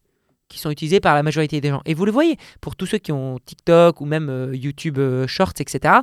qui 0.49 0.59
sont 0.59 0.71
utilisées 0.71 1.01
par 1.01 1.15
la 1.15 1.23
majorité 1.23 1.61
des 1.61 1.71
gens. 1.71 1.81
Et 1.87 1.95
vous 1.95 2.05
le 2.05 2.13
voyez, 2.13 2.37
pour 2.61 2.77
tous 2.77 2.87
ceux 2.87 2.99
qui 2.99 3.13
ont 3.13 3.39
TikTok 3.39 4.01
ou 4.01 4.05
même 4.05 4.29
euh, 4.29 4.55
YouTube 4.55 4.99
euh, 4.99 5.27
Shorts, 5.27 5.55
etc., 5.61 5.95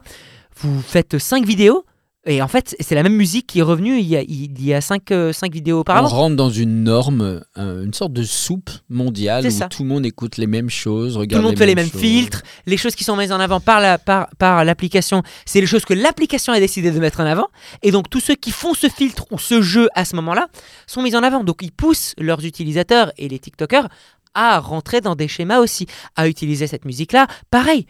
vous 0.55 0.81
faites 0.81 1.19
5 1.19 1.45
vidéos, 1.45 1.85
et 2.27 2.41
en 2.41 2.47
fait, 2.47 2.75
c'est 2.79 2.95
la 2.95 3.03
même 3.03 3.15
musique 3.15 3.47
qui 3.47 3.59
est 3.59 3.63
revenue 3.63 3.97
il 3.99 4.05
y 4.05 4.15
a, 4.17 4.21
il 4.21 4.63
y 4.63 4.73
a 4.73 4.81
5 4.81 5.11
vidéos 5.51 5.77
On 5.77 5.79
auparavant. 5.81 6.07
rentre 6.07 6.35
dans 6.35 6.49
une 6.49 6.83
norme, 6.83 7.41
euh, 7.57 7.83
une 7.83 7.93
sorte 7.93 8.13
de 8.13 8.23
soupe 8.23 8.69
mondiale 8.89 9.45
où 9.47 9.49
ça. 9.49 9.67
tout 9.67 9.83
le 9.83 9.89
monde 9.89 10.05
écoute 10.05 10.37
les 10.37 10.47
mêmes 10.47 10.69
choses, 10.69 11.13
Tout 11.13 11.19
regarde 11.19 11.41
le 11.41 11.47
monde 11.49 11.57
fait 11.57 11.65
les 11.65 11.75
mêmes 11.75 11.89
choses. 11.89 12.01
filtres, 12.01 12.41
les 12.65 12.77
choses 12.77 12.95
qui 12.95 13.03
sont 13.03 13.15
mises 13.15 13.31
en 13.31 13.39
avant 13.39 13.59
par 13.59 13.79
la 13.79 13.97
par, 13.97 14.27
par 14.37 14.63
l'application, 14.65 15.23
c'est 15.45 15.61
les 15.61 15.67
choses 15.67 15.85
que 15.85 15.93
l'application 15.93 16.53
a 16.53 16.59
décidé 16.59 16.91
de 16.91 16.99
mettre 16.99 17.19
en 17.21 17.25
avant, 17.25 17.47
et 17.81 17.91
donc 17.91 18.09
tous 18.09 18.19
ceux 18.19 18.35
qui 18.35 18.51
font 18.51 18.73
ce 18.73 18.87
filtre 18.89 19.25
ou 19.31 19.39
ce 19.39 19.61
jeu 19.61 19.89
à 19.95 20.05
ce 20.05 20.15
moment-là 20.17 20.47
sont 20.85 21.01
mis 21.01 21.15
en 21.15 21.23
avant. 21.23 21.43
Donc 21.43 21.57
ils 21.61 21.71
poussent 21.71 22.13
leurs 22.17 22.43
utilisateurs 22.45 23.11
et 23.17 23.27
les 23.29 23.39
TikTokers 23.39 23.87
à 24.37 24.59
rentrer 24.59 25.01
dans 25.01 25.15
des 25.15 25.27
schémas 25.27 25.59
aussi, 25.59 25.87
à 26.15 26.27
utiliser 26.27 26.67
cette 26.67 26.85
musique-là. 26.85 27.25
Pareil, 27.51 27.87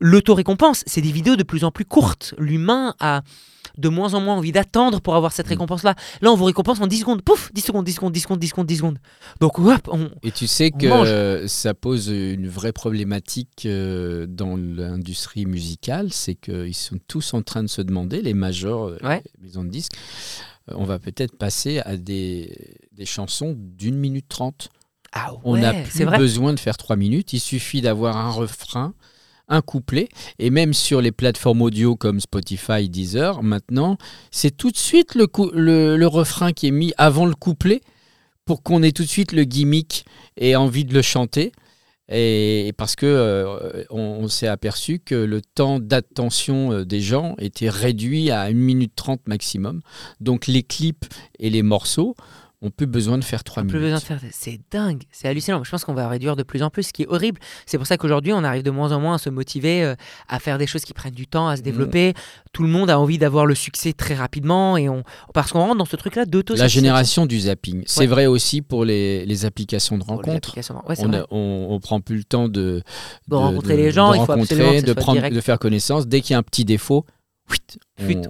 l'auto-récompense, 0.00 0.82
c'est 0.86 1.00
des 1.02 1.12
vidéos 1.12 1.36
de 1.36 1.42
plus 1.42 1.62
en 1.64 1.70
plus 1.70 1.84
courtes. 1.84 2.34
L'humain 2.38 2.94
a 3.00 3.22
de 3.76 3.88
moins 3.88 4.14
en 4.14 4.20
moins 4.20 4.36
envie 4.36 4.52
d'attendre 4.52 5.00
pour 5.00 5.16
avoir 5.16 5.32
cette 5.32 5.46
Mm. 5.46 5.50
récompense-là. 5.50 5.94
Là, 6.22 6.30
on 6.30 6.36
vous 6.36 6.44
récompense 6.44 6.80
en 6.80 6.86
10 6.86 7.00
secondes. 7.00 7.22
Pouf 7.22 7.50
10 7.52 7.60
secondes, 7.60 7.84
10 7.84 7.92
secondes, 7.94 8.12
10 8.12 8.20
secondes, 8.20 8.38
10 8.38 8.48
secondes, 8.48 8.66
10 8.66 8.76
secondes. 8.76 8.98
Donc, 9.40 9.58
hop, 9.58 9.88
on, 9.90 10.10
Et 10.22 10.30
tu 10.30 10.46
sais 10.46 10.70
que 10.70 10.86
mange. 10.86 11.46
ça 11.48 11.74
pose 11.74 12.06
une 12.08 12.46
vraie 12.48 12.72
problématique 12.72 13.64
euh, 13.66 14.26
dans 14.28 14.56
l'industrie 14.56 15.44
musicale, 15.44 16.12
c'est 16.12 16.36
qu'ils 16.36 16.74
sont 16.74 16.98
tous 17.08 17.34
en 17.34 17.42
train 17.42 17.62
de 17.64 17.68
se 17.68 17.82
demander, 17.82 18.22
les 18.22 18.34
majors, 18.34 18.88
euh, 18.88 18.98
Ouais. 19.02 19.22
les 19.38 19.46
maisons 19.48 19.64
de 19.64 19.70
disques, 19.70 19.92
euh, 20.70 20.74
on 20.76 20.84
va 20.84 21.00
peut-être 21.00 21.36
passer 21.36 21.80
à 21.80 21.96
des, 21.96 22.76
des 22.92 23.06
chansons 23.06 23.56
d'une 23.58 23.96
minute 23.96 24.28
trente. 24.28 24.68
Ah 25.14 25.32
On 25.44 25.56
n'a 25.56 25.72
plus 25.84 26.04
besoin 26.18 26.52
de 26.52 26.60
faire 26.60 26.76
trois 26.76 26.96
minutes, 26.96 27.32
il 27.32 27.40
suffit 27.40 27.80
d'avoir 27.80 28.16
un 28.16 28.30
refrain, 28.30 28.94
un 29.48 29.60
couplet, 29.60 30.08
et 30.38 30.50
même 30.50 30.72
sur 30.74 31.00
les 31.00 31.12
plateformes 31.12 31.62
audio 31.62 31.96
comme 31.96 32.18
Spotify, 32.20 32.88
Deezer, 32.88 33.42
maintenant, 33.42 33.96
c'est 34.30 34.56
tout 34.56 34.70
de 34.70 34.76
suite 34.76 35.14
le, 35.14 35.26
cou- 35.26 35.50
le, 35.52 35.96
le 35.96 36.06
refrain 36.06 36.52
qui 36.52 36.66
est 36.68 36.70
mis 36.72 36.92
avant 36.98 37.26
le 37.26 37.34
couplet 37.34 37.80
pour 38.44 38.62
qu'on 38.62 38.82
ait 38.82 38.92
tout 38.92 39.04
de 39.04 39.08
suite 39.08 39.32
le 39.32 39.44
gimmick 39.44 40.04
et 40.36 40.56
envie 40.56 40.84
de 40.84 40.92
le 40.94 41.02
chanter. 41.02 41.52
Et 42.10 42.74
parce 42.76 42.96
que 42.96 43.06
euh, 43.06 43.84
on, 43.88 43.98
on 44.20 44.28
s'est 44.28 44.46
aperçu 44.48 44.98
que 44.98 45.14
le 45.14 45.40
temps 45.40 45.78
d'attention 45.80 46.70
euh, 46.72 46.84
des 46.84 47.00
gens 47.00 47.34
était 47.38 47.70
réduit 47.70 48.30
à 48.30 48.42
1 48.42 48.52
minute 48.52 48.92
30 48.94 49.26
maximum. 49.26 49.80
Donc 50.20 50.46
les 50.46 50.62
clips 50.62 51.06
et 51.38 51.48
les 51.48 51.62
morceaux 51.62 52.14
ont 52.64 52.70
plus 52.70 52.86
besoin 52.86 53.18
de 53.18 53.24
faire 53.24 53.44
3 53.44 53.62
On 53.62 53.66
minutes. 53.66 53.76
plus 53.76 53.80
besoin 53.82 53.98
de 53.98 54.02
faire. 54.04 54.20
C'est 54.32 54.58
dingue, 54.70 55.02
c'est 55.12 55.28
hallucinant. 55.28 55.62
Je 55.62 55.70
pense 55.70 55.84
qu'on 55.84 55.94
va 55.94 56.08
réduire 56.08 56.34
de 56.36 56.42
plus 56.42 56.62
en 56.62 56.70
plus, 56.70 56.84
ce 56.84 56.92
qui 56.92 57.02
est 57.02 57.06
horrible. 57.08 57.38
C'est 57.66 57.78
pour 57.78 57.86
ça 57.86 57.96
qu'aujourd'hui, 57.96 58.32
on 58.32 58.42
arrive 58.44 58.62
de 58.62 58.70
moins 58.70 58.92
en 58.92 59.00
moins 59.00 59.14
à 59.14 59.18
se 59.18 59.30
motiver, 59.30 59.84
euh, 59.84 59.94
à 60.28 60.38
faire 60.38 60.58
des 60.58 60.66
choses 60.66 60.84
qui 60.84 60.94
prennent 60.94 61.14
du 61.14 61.26
temps, 61.26 61.48
à 61.48 61.56
se 61.56 61.60
Mm. 61.60 61.64
développer. 61.64 62.14
Tout 62.52 62.62
le 62.62 62.68
monde 62.68 62.90
a 62.90 62.98
envie 62.98 63.18
d'avoir 63.18 63.46
le 63.46 63.54
succès 63.54 63.92
très 63.92 64.14
rapidement 64.14 64.76
et 64.76 64.88
on 64.88 65.02
parce 65.34 65.52
qu'on 65.52 65.60
rentre 65.60 65.76
dans 65.76 65.84
ce 65.84 65.96
truc-là 65.96 66.24
d'auto. 66.24 66.54
La 66.56 66.68
génération 66.68 67.26
du 67.26 67.40
zapping. 67.40 67.82
C'est 67.86 68.00
Ouais. 68.00 68.06
vrai 68.06 68.26
aussi 68.26 68.62
pour 68.62 68.84
les, 68.84 69.26
les 69.26 69.44
applications 69.44 69.98
de 69.98 70.04
Pour 70.04 70.12
les 70.14 70.16
rencontre. 70.28 70.48
applications. 70.50 70.82
Ouais, 70.88 70.94
c'est 70.96 71.04
On, 71.04 71.08
vrai. 71.08 71.18
a- 71.18 71.26
on, 71.30 71.66
on 71.70 71.80
prend 71.80 72.00
plus 72.00 72.16
le 72.16 72.24
temps 72.24 72.48
de, 72.48 72.82
De 73.28 73.34
rencontrer 73.34 73.76
les 73.76 73.90
gens, 73.90 74.12
de 74.12 74.16
il 74.16 74.24
faut 74.24 74.32
absolument 74.32 74.66
rencontrer, 74.68 74.82
de, 74.82 74.92
prendre, 74.94 75.28
de 75.28 75.40
faire 75.40 75.58
connaissance. 75.58 76.06
Dès 76.06 76.20
qu'il 76.20 76.32
y 76.32 76.34
a 76.34 76.38
un 76.38 76.42
petit 76.42 76.64
défaut, 76.64 77.04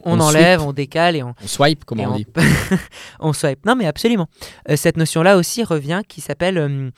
on, 0.04 0.21
enlève, 0.21 0.62
on 0.62 0.73
décale 0.73 1.16
et 1.16 1.23
on, 1.23 1.35
on 1.42 1.47
swipe, 1.47 1.85
comme 1.85 2.00
et 2.00 2.06
on 2.06 2.16
dit. 2.16 2.26
on 3.21 3.33
swipe. 3.33 3.64
Non, 3.64 3.76
mais 3.76 3.87
absolument. 3.87 4.28
Euh, 4.68 4.76
cette 4.76 4.97
notion-là 4.97 5.37
aussi 5.37 5.62
revient 5.64 6.02
qui 6.06 6.21
s'appelle. 6.21 6.59
euh, 6.59 6.90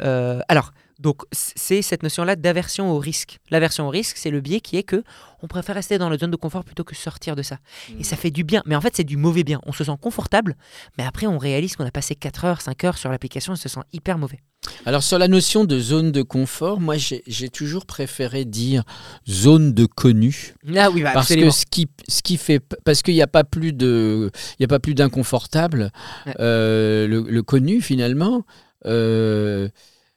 euh, 0.00 0.40
alors, 0.48 0.72
donc, 1.00 1.22
c'est 1.32 1.82
cette 1.82 2.02
notion-là 2.02 2.36
d'aversion 2.36 2.92
au 2.92 2.98
risque. 2.98 3.38
L'aversion 3.50 3.86
au 3.86 3.90
risque, 3.90 4.16
c'est 4.16 4.30
le 4.30 4.40
biais 4.40 4.60
qui 4.60 4.76
est 4.76 4.84
que 4.84 5.02
on 5.42 5.48
préfère 5.48 5.74
rester 5.74 5.98
dans 5.98 6.08
la 6.08 6.16
zone 6.16 6.30
de 6.30 6.36
confort 6.36 6.64
plutôt 6.64 6.84
que 6.84 6.94
sortir 6.94 7.36
de 7.36 7.42
ça. 7.42 7.56
Mm. 7.90 8.00
Et 8.00 8.04
ça 8.04 8.16
fait 8.16 8.30
du 8.30 8.44
bien. 8.44 8.62
Mais 8.64 8.76
en 8.76 8.80
fait, 8.80 8.96
c'est 8.96 9.04
du 9.04 9.16
mauvais 9.16 9.44
bien. 9.44 9.60
On 9.66 9.72
se 9.72 9.84
sent 9.84 9.96
confortable, 10.00 10.56
mais 10.96 11.04
après, 11.04 11.26
on 11.26 11.38
réalise 11.38 11.76
qu'on 11.76 11.84
a 11.84 11.90
passé 11.90 12.14
4 12.14 12.44
heures, 12.44 12.60
5 12.60 12.84
heures 12.84 12.98
sur 12.98 13.10
l'application 13.10 13.52
et 13.52 13.54
on 13.54 13.56
se 13.56 13.68
sent 13.68 13.80
hyper 13.92 14.18
mauvais. 14.18 14.40
Alors 14.86 15.02
sur 15.02 15.18
la 15.18 15.28
notion 15.28 15.64
de 15.64 15.78
zone 15.78 16.10
de 16.12 16.22
confort, 16.22 16.80
moi 16.80 16.96
j'ai 16.98 17.48
toujours 17.48 17.86
préféré 17.86 18.44
dire 18.44 18.82
zone 19.28 19.72
de 19.74 19.86
connu. 19.86 20.54
Ah 20.76 20.90
oui, 20.90 21.02
bah, 21.02 21.10
Parce 21.14 21.26
absolument. 21.26 21.50
que 21.50 21.56
ce 21.56 21.64
qui, 21.70 21.88
ce 22.08 22.22
qui 22.22 22.36
fait 22.36 22.60
parce 22.84 23.02
qu'il 23.02 23.14
n'y 23.14 23.22
a 23.22 23.26
pas 23.26 23.44
plus 23.44 23.72
de 23.72 24.30
il 24.58 24.62
y 24.62 24.64
a 24.64 24.68
pas 24.68 24.78
plus 24.80 24.94
d'inconfortable 24.94 25.90
Ouais. 26.26 26.34
euh, 26.40 27.06
le, 27.06 27.20
le 27.28 27.42
connu 27.42 27.80
finalement 27.80 28.44
euh, 28.86 29.68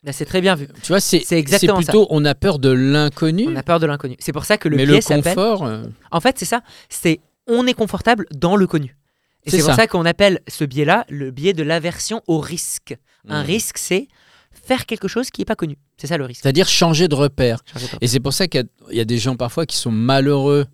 Là, 0.04 0.14
c'est 0.14 0.26
très 0.26 0.42
bien 0.42 0.56
vu. 0.56 0.68
tu 0.82 0.88
vois 0.90 1.00
c'est 1.00 1.24
C'est 1.26 1.38
exactement 1.40 1.78
plutôt 1.78 2.08
on 2.12 2.24
a 2.24 2.36
peur 2.36 2.60
de 2.60 2.70
l'inconnu 2.70 3.46
On 3.50 3.56
a 3.56 3.64
peur 3.64 3.80
de 3.80 3.86
l'inconnu. 3.88 4.16
C'est 4.20 4.32
pour 4.32 4.46
ça 4.46 4.58
que 4.58 4.70
le 4.70 4.78
mais 4.78 4.86
biais 4.86 4.96
le 4.96 5.02
s'appelle. 5.02 5.24
confort 5.36 5.66
euh, 5.66 5.84
En 6.12 6.22
fait, 6.22 6.38
c'est 6.40 6.46
ça. 6.46 6.62
C'est 6.90 7.20
on 7.48 7.66
est 7.68 7.74
confortable 7.74 8.26
dans 8.34 8.56
le 8.56 8.68
connu. 8.68 8.96
Et 9.46 9.50
C'est 9.50 9.58
pour 9.60 9.68
ça. 9.68 9.76
ça 9.76 9.88
qu'on 9.88 10.06
appelle 10.06 10.40
ce 10.48 10.64
biais-là 10.66 11.06
le 11.10 11.32
biais 11.32 11.54
de 11.54 11.64
l'aversion 11.64 12.22
au 12.28 12.40
risque. 12.40 12.96
Un 13.28 13.44
Mm. 13.44 13.46
risque, 13.46 13.78
c'est 13.78 14.08
faire 14.66 14.86
quelque 14.86 15.08
chose 15.08 15.30
qui 15.30 15.42
n'est 15.42 15.46
pas 15.46 15.56
connu. 15.56 15.78
C'est 15.98 16.08
ça 16.08 16.18
le 16.18 16.26
risque. 16.26 16.42
c'est-à-dire 16.44 16.68
changer 16.68 17.08
de 17.08 17.16
repère. 17.16 17.64
Et 18.02 18.08
c'est 18.08 18.20
pour 18.20 18.34
ça 18.34 18.48
qu'il 18.48 18.62
y 18.62 18.64
a- 18.64 18.68
il 18.92 18.98
y, 18.98 19.02
a 19.02 19.06
des 19.06 19.18
gens 19.18 19.36
parfois 19.36 19.66
qui 19.66 19.78
sont 19.78 19.92
malheureux 19.92 20.66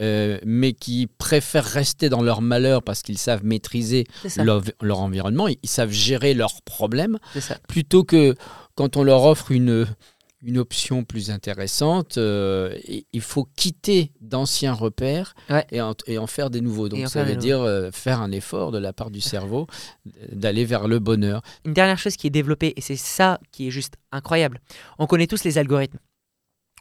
euh, 0.00 0.38
mais 0.46 0.72
qui 0.72 1.08
préfèrent 1.18 1.64
rester 1.64 2.08
dans 2.08 2.22
leur 2.22 2.40
malheur 2.40 2.82
parce 2.82 3.02
qu'ils 3.02 3.18
savent 3.18 3.44
maîtriser 3.44 4.06
leur, 4.44 4.62
leur 4.80 5.00
environnement, 5.00 5.46
ils 5.48 5.58
savent 5.68 5.90
gérer 5.90 6.32
leurs 6.32 6.62
problèmes 6.62 7.18
plutôt 7.68 8.02
que 8.04 8.34
quand 8.76 8.96
on 8.96 9.02
leur 9.02 9.24
offre 9.24 9.52
une, 9.52 9.86
une 10.42 10.58
option 10.58 11.04
plus 11.04 11.30
intéressante, 11.30 12.16
euh, 12.18 12.74
il 13.12 13.20
faut 13.20 13.46
quitter 13.56 14.12
d'anciens 14.20 14.72
repères 14.72 15.34
Ouais. 15.50 15.66
et, 15.70 15.80
en, 15.80 15.94
et 16.06 16.16
en 16.18 16.26
faire 16.26 16.48
des 16.50 16.60
nouveaux. 16.60 16.88
Donc 16.88 17.00
Et 17.00 17.06
ça 17.06 17.24
veut 17.24 17.36
dire 17.36 17.60
euh, 17.60 17.90
faire 17.90 18.20
un 18.22 18.30
effort 18.32 18.70
de 18.72 18.78
la 18.78 18.92
part 18.92 19.10
du 19.10 19.20
cerveau 19.20 19.66
d'aller 20.32 20.64
vers 20.64 20.88
le 20.88 20.98
bonheur. 20.98 21.42
Une 21.64 21.74
dernière 21.74 21.98
chose 21.98 22.16
qui 22.16 22.26
est 22.26 22.30
développée, 22.30 22.72
et 22.76 22.80
c'est 22.80 22.96
ça 22.96 23.38
qui 23.52 23.66
est 23.68 23.70
juste 23.70 23.94
incroyable. 24.12 24.60
On 24.98 25.06
connaît 25.06 25.26
tous 25.26 25.44
les 25.44 25.58
algorithmes. 25.58 25.98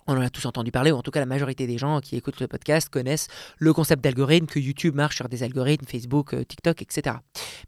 On 0.07 0.13
en 0.17 0.21
a 0.21 0.29
tous 0.31 0.45
entendu 0.47 0.71
parler, 0.71 0.91
ou 0.91 0.95
en 0.95 1.03
tout 1.03 1.11
cas 1.11 1.19
la 1.19 1.27
majorité 1.27 1.67
des 1.67 1.77
gens 1.77 1.99
qui 1.99 2.15
écoutent 2.15 2.39
le 2.39 2.47
podcast 2.47 2.89
connaissent 2.89 3.27
le 3.57 3.73
concept 3.73 4.03
d'algorithme, 4.03 4.47
que 4.47 4.57
YouTube 4.57 4.95
marche 4.95 5.17
sur 5.17 5.29
des 5.29 5.43
algorithmes, 5.43 5.85
Facebook, 5.85 6.33
euh, 6.33 6.43
TikTok, 6.43 6.81
etc. 6.81 7.17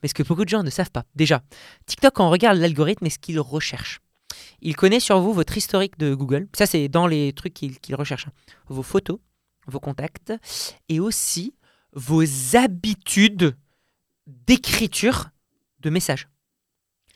Mais 0.01 0.09
ce 0.09 0.13
que 0.15 0.23
beaucoup 0.23 0.43
de 0.45 0.49
gens 0.49 0.63
ne 0.63 0.69
savent 0.71 0.89
pas, 0.89 1.03
déjà, 1.15 1.43
TikTok, 1.85 2.13
quand 2.15 2.25
on 2.25 2.31
regarde 2.31 2.57
l'algorithme, 2.57 3.05
est 3.05 3.11
ce 3.11 3.19
qu'il 3.19 3.39
recherche? 3.39 3.99
Il 4.61 4.75
connaît 4.75 4.99
sur 4.99 5.19
vous 5.19 5.33
votre 5.33 5.57
historique 5.57 5.97
de 5.97 6.13
Google. 6.13 6.47
Ça, 6.55 6.65
c'est 6.65 6.87
dans 6.87 7.07
les 7.07 7.33
trucs 7.33 7.53
qu'il 7.53 7.95
recherche. 7.95 8.27
hein. 8.27 8.31
Vos 8.67 8.83
photos, 8.83 9.19
vos 9.67 9.79
contacts, 9.79 10.33
et 10.89 10.99
aussi 10.99 11.55
vos 11.93 12.23
habitudes 12.55 13.55
d'écriture 14.27 15.29
de 15.79 15.89
messages. 15.89 16.27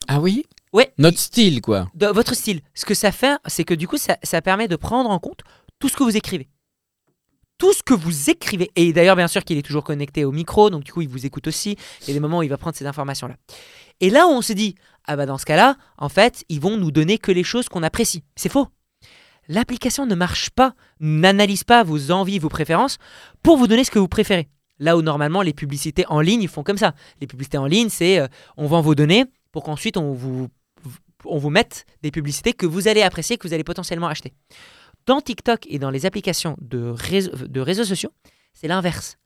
Ah 0.07 0.19
oui? 0.19 0.45
Ouais, 0.73 0.93
Notre 0.97 1.19
style, 1.19 1.61
quoi. 1.61 1.89
de 1.95 2.07
votre 2.07 2.35
style. 2.35 2.61
Ce 2.73 2.85
que 2.85 2.93
ça 2.93 3.11
fait, 3.11 3.37
c'est 3.47 3.63
que 3.63 3.73
du 3.73 3.87
coup, 3.87 3.97
ça, 3.97 4.17
ça 4.23 4.41
permet 4.41 4.67
de 4.67 4.75
prendre 4.75 5.09
en 5.09 5.19
compte 5.19 5.41
tout 5.79 5.87
ce 5.89 5.95
que 5.95 6.03
vous 6.03 6.17
écrivez. 6.17 6.49
tout 7.57 7.71
ce 7.71 7.81
que 7.83 7.93
vous 7.93 8.29
écrivez, 8.29 8.69
et 8.75 8.91
d'ailleurs 8.91 9.15
bien 9.15 9.29
sûr 9.29 9.41
qu'il 9.45 9.57
est 9.57 9.61
toujours 9.61 9.85
connecté 9.85 10.25
au 10.25 10.33
micro, 10.33 10.69
donc 10.69 10.83
du 10.83 10.91
coup 10.91 11.01
il 11.01 11.07
vous 11.07 11.25
écoute 11.25 11.47
aussi, 11.47 11.77
il 12.01 12.07
y 12.09 12.11
a 12.11 12.13
des 12.13 12.19
moments 12.19 12.39
où 12.39 12.43
il 12.43 12.49
va 12.49 12.57
prendre 12.57 12.75
ces 12.75 12.85
informations-là. 12.85 13.37
Et 14.01 14.09
là 14.09 14.27
on 14.27 14.41
se 14.41 14.51
dit, 14.51 14.75
ah 15.07 15.15
bah 15.15 15.25
dans 15.25 15.37
ce 15.37 15.45
cas-là, 15.45 15.77
en 15.97 16.09
fait, 16.09 16.43
ils 16.49 16.59
vont 16.59 16.77
nous 16.77 16.91
donner 16.91 17.17
que 17.17 17.31
les 17.31 17.43
choses 17.43 17.69
qu'on 17.69 17.83
apprécie. 17.83 18.23
C'est 18.35 18.49
faux. 18.49 18.67
L'application 19.47 20.05
ne 20.05 20.15
marche 20.15 20.49
pas, 20.49 20.73
n'analyse 20.99 21.63
pas 21.63 21.83
vos 21.83 22.11
envies, 22.11 22.39
vos 22.39 22.49
préférences, 22.49 22.97
pour 23.43 23.57
vous 23.57 23.67
donner 23.67 23.83
ce 23.83 23.91
que 23.91 23.99
vous 23.99 24.07
préférez. 24.07 24.49
Là 24.79 24.97
où 24.97 25.01
normalement 25.01 25.41
les 25.41 25.53
publicités 25.53 26.05
en 26.07 26.19
ligne 26.19 26.47
font 26.47 26.63
comme 26.63 26.77
ça. 26.77 26.95
Les 27.21 27.27
publicités 27.27 27.57
en 27.57 27.67
ligne, 27.67 27.89
c'est 27.89 28.19
euh, 28.19 28.27
on 28.57 28.67
vend 28.67 28.81
vos 28.81 28.95
données 28.95 29.25
pour 29.51 29.63
qu'ensuite 29.63 29.97
on 29.97 30.13
vous, 30.13 30.49
on 31.25 31.49
mette 31.49 31.85
des 32.01 32.11
publicités 32.11 32.53
que 32.53 32.65
vous 32.65 32.87
allez 32.87 33.01
apprécier, 33.01 33.37
que 33.37 33.47
vous 33.47 33.53
allez 33.53 33.63
potentiellement 33.63 34.07
acheter. 34.07 34.33
Dans 35.05 35.21
TikTok 35.21 35.65
et 35.69 35.77
dans 35.77 35.91
les 35.91 36.05
applications 36.05 36.57
de 36.59 37.59
réseaux 37.59 37.83
sociaux, 37.83 38.11
c'est 38.53 38.67
l'inverse. 38.67 39.17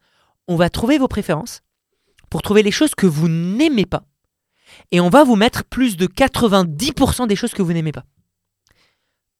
On 0.48 0.56
va 0.56 0.70
trouver 0.70 0.98
vos 0.98 1.08
préférences 1.08 1.62
pour 2.30 2.42
trouver 2.42 2.64
les 2.64 2.72
choses 2.72 2.96
que 2.96 3.08
vous 3.08 3.30
n'aimez 3.30 3.86
pas. 3.86 4.04
Et 4.92 5.00
on 5.00 5.10
va 5.10 5.24
vous 5.24 5.36
mettre 5.36 5.64
plus 5.66 5.98
de 5.98 6.08
90% 6.08 7.28
des 7.28 7.36
choses 7.36 7.54
que 7.54 7.62
vous 7.62 7.74
n'aimez 7.74 7.92
pas. 7.92 8.06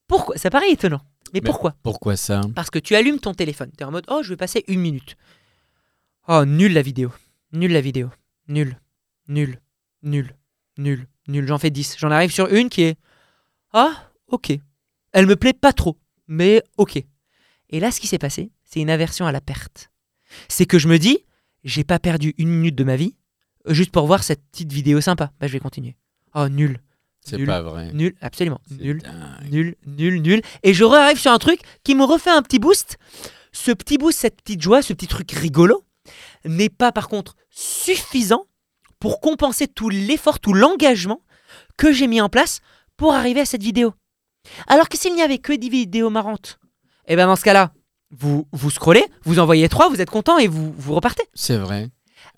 Pourquoi? 0.06 0.36
Ça 0.36 0.50
paraît 0.50 0.70
étonnant. 0.70 1.00
Mais, 1.32 1.40
Mais- 1.40 1.46
pourquoi? 1.46 1.74
Pourquoi 1.82 2.16
ça? 2.16 2.40
Parce 2.54 2.70
que 2.70 2.78
tu 2.78 2.94
allumes 2.96 3.20
ton 3.20 3.34
téléphone. 3.34 3.70
Tu 3.76 3.82
es 3.82 3.86
en 3.86 3.90
mode 3.92 4.06
Oh, 4.08 4.20
je 4.22 4.30
vais 4.30 4.36
passer 4.36 4.64
une 4.68 4.80
minute. 4.80 5.16
Oh, 6.28 6.44
nul 6.44 6.72
la 6.72 6.82
vidéo. 6.82 7.12
Nul 7.52 7.72
la 7.72 7.80
vidéo. 7.80 8.10
Nul. 8.48 8.76
Nul. 9.28 9.60
Nul. 10.02 10.34
Nul. 10.78 11.06
Nul. 11.28 11.46
J'en 11.46 11.58
fais 11.58 11.70
10. 11.70 11.96
J'en 11.98 12.10
arrive 12.10 12.32
sur 12.32 12.48
une 12.52 12.68
qui 12.68 12.82
est 12.82 12.98
Ah, 13.72 14.10
ok. 14.28 14.52
Elle 15.12 15.26
me 15.26 15.36
plaît 15.36 15.52
pas 15.52 15.72
trop, 15.72 15.96
mais 16.28 16.62
ok. 16.76 17.02
Et 17.70 17.80
là, 17.80 17.90
ce 17.92 18.00
qui 18.00 18.06
s'est 18.06 18.18
passé, 18.18 18.50
c'est 18.64 18.80
une 18.80 18.90
aversion 18.90 19.26
à 19.26 19.32
la 19.32 19.40
perte. 19.40 19.90
C'est 20.48 20.66
que 20.66 20.78
je 20.78 20.88
me 20.88 20.98
dis 20.98 21.18
J'ai 21.64 21.84
pas 21.84 21.98
perdu 22.00 22.34
une 22.38 22.48
minute 22.48 22.74
de 22.74 22.84
ma 22.84 22.96
vie 22.96 23.14
juste 23.66 23.90
pour 23.90 24.06
voir 24.06 24.22
cette 24.22 24.42
petite 24.50 24.72
vidéo 24.72 25.00
sympa. 25.00 25.32
Bah, 25.40 25.46
je 25.46 25.52
vais 25.52 25.60
continuer. 25.60 25.96
Oh, 26.34 26.48
nul. 26.48 26.80
C'est 27.22 27.44
pas 27.44 27.60
vrai. 27.60 27.92
Nul. 27.92 28.14
Absolument. 28.20 28.60
Nul 28.70 29.02
dingue. 29.02 29.50
nul, 29.50 29.76
nul, 29.86 30.22
nul. 30.22 30.42
Et 30.62 30.72
je 30.72 30.84
arrive 30.84 31.18
sur 31.18 31.32
un 31.32 31.38
truc 31.38 31.60
qui 31.84 31.94
me 31.94 32.04
refait 32.04 32.30
un 32.30 32.42
petit 32.42 32.58
boost. 32.58 32.96
Ce 33.52 33.70
petit 33.72 33.98
boost, 33.98 34.18
cette 34.18 34.40
petite 34.40 34.62
joie, 34.62 34.80
ce 34.80 34.92
petit 34.92 35.06
truc 35.06 35.30
rigolo, 35.32 35.84
n'est 36.44 36.68
pas 36.68 36.92
par 36.92 37.08
contre 37.08 37.36
suffisant 37.50 38.46
pour 38.98 39.20
compenser 39.20 39.66
tout 39.66 39.88
l'effort, 39.88 40.40
tout 40.40 40.54
l'engagement 40.54 41.22
que 41.76 41.92
j'ai 41.92 42.06
mis 42.06 42.20
en 42.20 42.28
place 42.28 42.60
pour 42.96 43.14
arriver 43.14 43.40
à 43.40 43.46
cette 43.46 43.62
vidéo. 43.62 43.94
Alors 44.66 44.88
que 44.88 44.96
s'il 44.96 45.14
n'y 45.14 45.22
avait 45.22 45.38
que 45.38 45.52
des 45.52 45.68
vidéos 45.68 46.10
marrantes, 46.10 46.58
et 47.06 47.16
bien 47.16 47.26
dans 47.26 47.36
ce 47.36 47.44
cas-là, 47.44 47.72
vous, 48.10 48.46
vous 48.52 48.70
scrollez, 48.70 49.04
vous 49.24 49.38
envoyez 49.38 49.68
trois, 49.68 49.88
vous 49.88 50.00
êtes 50.00 50.10
content 50.10 50.38
et 50.38 50.48
vous, 50.48 50.72
vous 50.76 50.94
repartez. 50.94 51.22
C'est 51.34 51.56
vrai. 51.56 51.90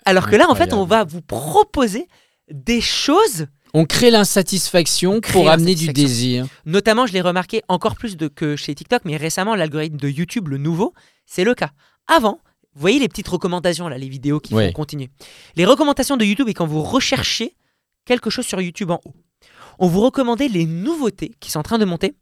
Alors 0.05 0.29
que 0.29 0.35
là, 0.35 0.49
en 0.49 0.55
fait, 0.55 0.73
on 0.73 0.85
va 0.85 1.03
vous 1.03 1.21
proposer 1.21 2.07
des 2.51 2.81
choses 2.81 3.47
On 3.73 3.85
crée 3.85 4.11
l'insatisfaction 4.11 5.21
pour 5.21 5.49
amener 5.49 5.75
du 5.75 5.87
désir. 5.93 6.45
Notamment, 6.65 7.05
je 7.07 7.13
l'ai 7.13 7.21
remarqué 7.21 7.61
encore 7.67 7.95
plus 7.95 8.17
de, 8.17 8.27
que 8.27 8.55
chez 8.55 8.75
TikTok, 8.75 9.03
mais 9.05 9.17
récemment, 9.17 9.55
l'algorithme 9.55 9.97
de 9.97 10.09
YouTube, 10.09 10.47
le 10.49 10.57
nouveau, 10.57 10.93
c'est 11.25 11.43
le 11.43 11.55
cas. 11.55 11.71
Avant, 12.07 12.39
vous 12.75 12.81
voyez 12.81 12.99
les 12.99 13.07
petites 13.07 13.27
recommandations, 13.27 13.87
là, 13.87 13.97
les 13.97 14.09
vidéos 14.09 14.39
qui 14.39 14.53
Ouais. 14.53 14.67
font 14.67 14.73
continuer. 14.73 15.09
Les 15.55 15.65
recommandations 15.65 16.17
de 16.17 16.25
YouTube, 16.25 16.49
et 16.49 16.53
quand 16.53 16.67
vous 16.67 16.83
recherchez 16.83 17.55
quelque 18.05 18.29
chose 18.29 18.45
sur 18.45 18.59
YouTube 18.61 18.91
en 18.91 18.99
haut, 19.05 19.13
on 19.79 19.87
vous 19.87 20.01
recommandait 20.01 20.49
les 20.49 20.65
nouveautés 20.65 21.31
qui 21.39 21.49
sont 21.49 21.59
en 21.59 21.63
train 21.63 21.77
de 21.79 21.85
monter, 21.85 22.15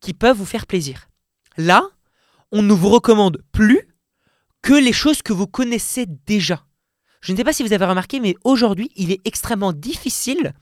qui 0.00 0.12
peuvent 0.12 0.36
vous 0.36 0.44
faire 0.46 0.66
plaisir. 0.66 1.08
Là, 1.56 1.82
on 2.52 2.62
ne 2.62 2.72
vous 2.72 2.88
recommande 2.88 3.42
plus 3.52 3.88
que 4.62 4.74
les 4.74 4.92
choses 4.92 5.22
que 5.22 5.32
vous 5.32 5.46
connaissez 5.46 6.06
déjà. 6.26 6.64
Je 7.20 7.32
ne 7.32 7.36
sais 7.36 7.44
pas 7.44 7.52
si 7.52 7.62
vous 7.62 7.72
avez 7.72 7.84
remarqué, 7.84 8.20
mais 8.20 8.34
aujourd'hui, 8.44 8.90
il 8.96 9.10
est 9.10 9.20
extrêmement 9.24 9.72
difficile 9.72 10.52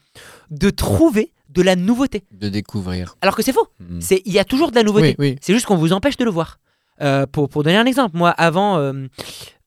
de 0.50 0.70
trouver 0.70 1.32
de 1.48 1.62
la 1.62 1.76
nouveauté. 1.76 2.24
De 2.32 2.48
découvrir. 2.48 3.16
Alors 3.20 3.36
que 3.36 3.42
c'est 3.42 3.52
faux. 3.52 3.68
Mm. 3.80 4.00
C'est 4.00 4.22
il 4.24 4.32
y 4.32 4.38
a 4.38 4.44
toujours 4.44 4.70
de 4.70 4.76
la 4.76 4.82
nouveauté. 4.82 5.14
Oui, 5.18 5.30
oui. 5.30 5.38
C'est 5.40 5.52
juste 5.52 5.66
qu'on 5.66 5.76
vous 5.76 5.92
empêche 5.92 6.16
de 6.16 6.24
le 6.24 6.30
voir. 6.30 6.58
Euh, 7.00 7.26
pour, 7.26 7.48
pour 7.48 7.62
donner 7.64 7.76
un 7.76 7.86
exemple, 7.86 8.16
moi 8.16 8.30
avant, 8.30 8.78
euh, 8.78 9.06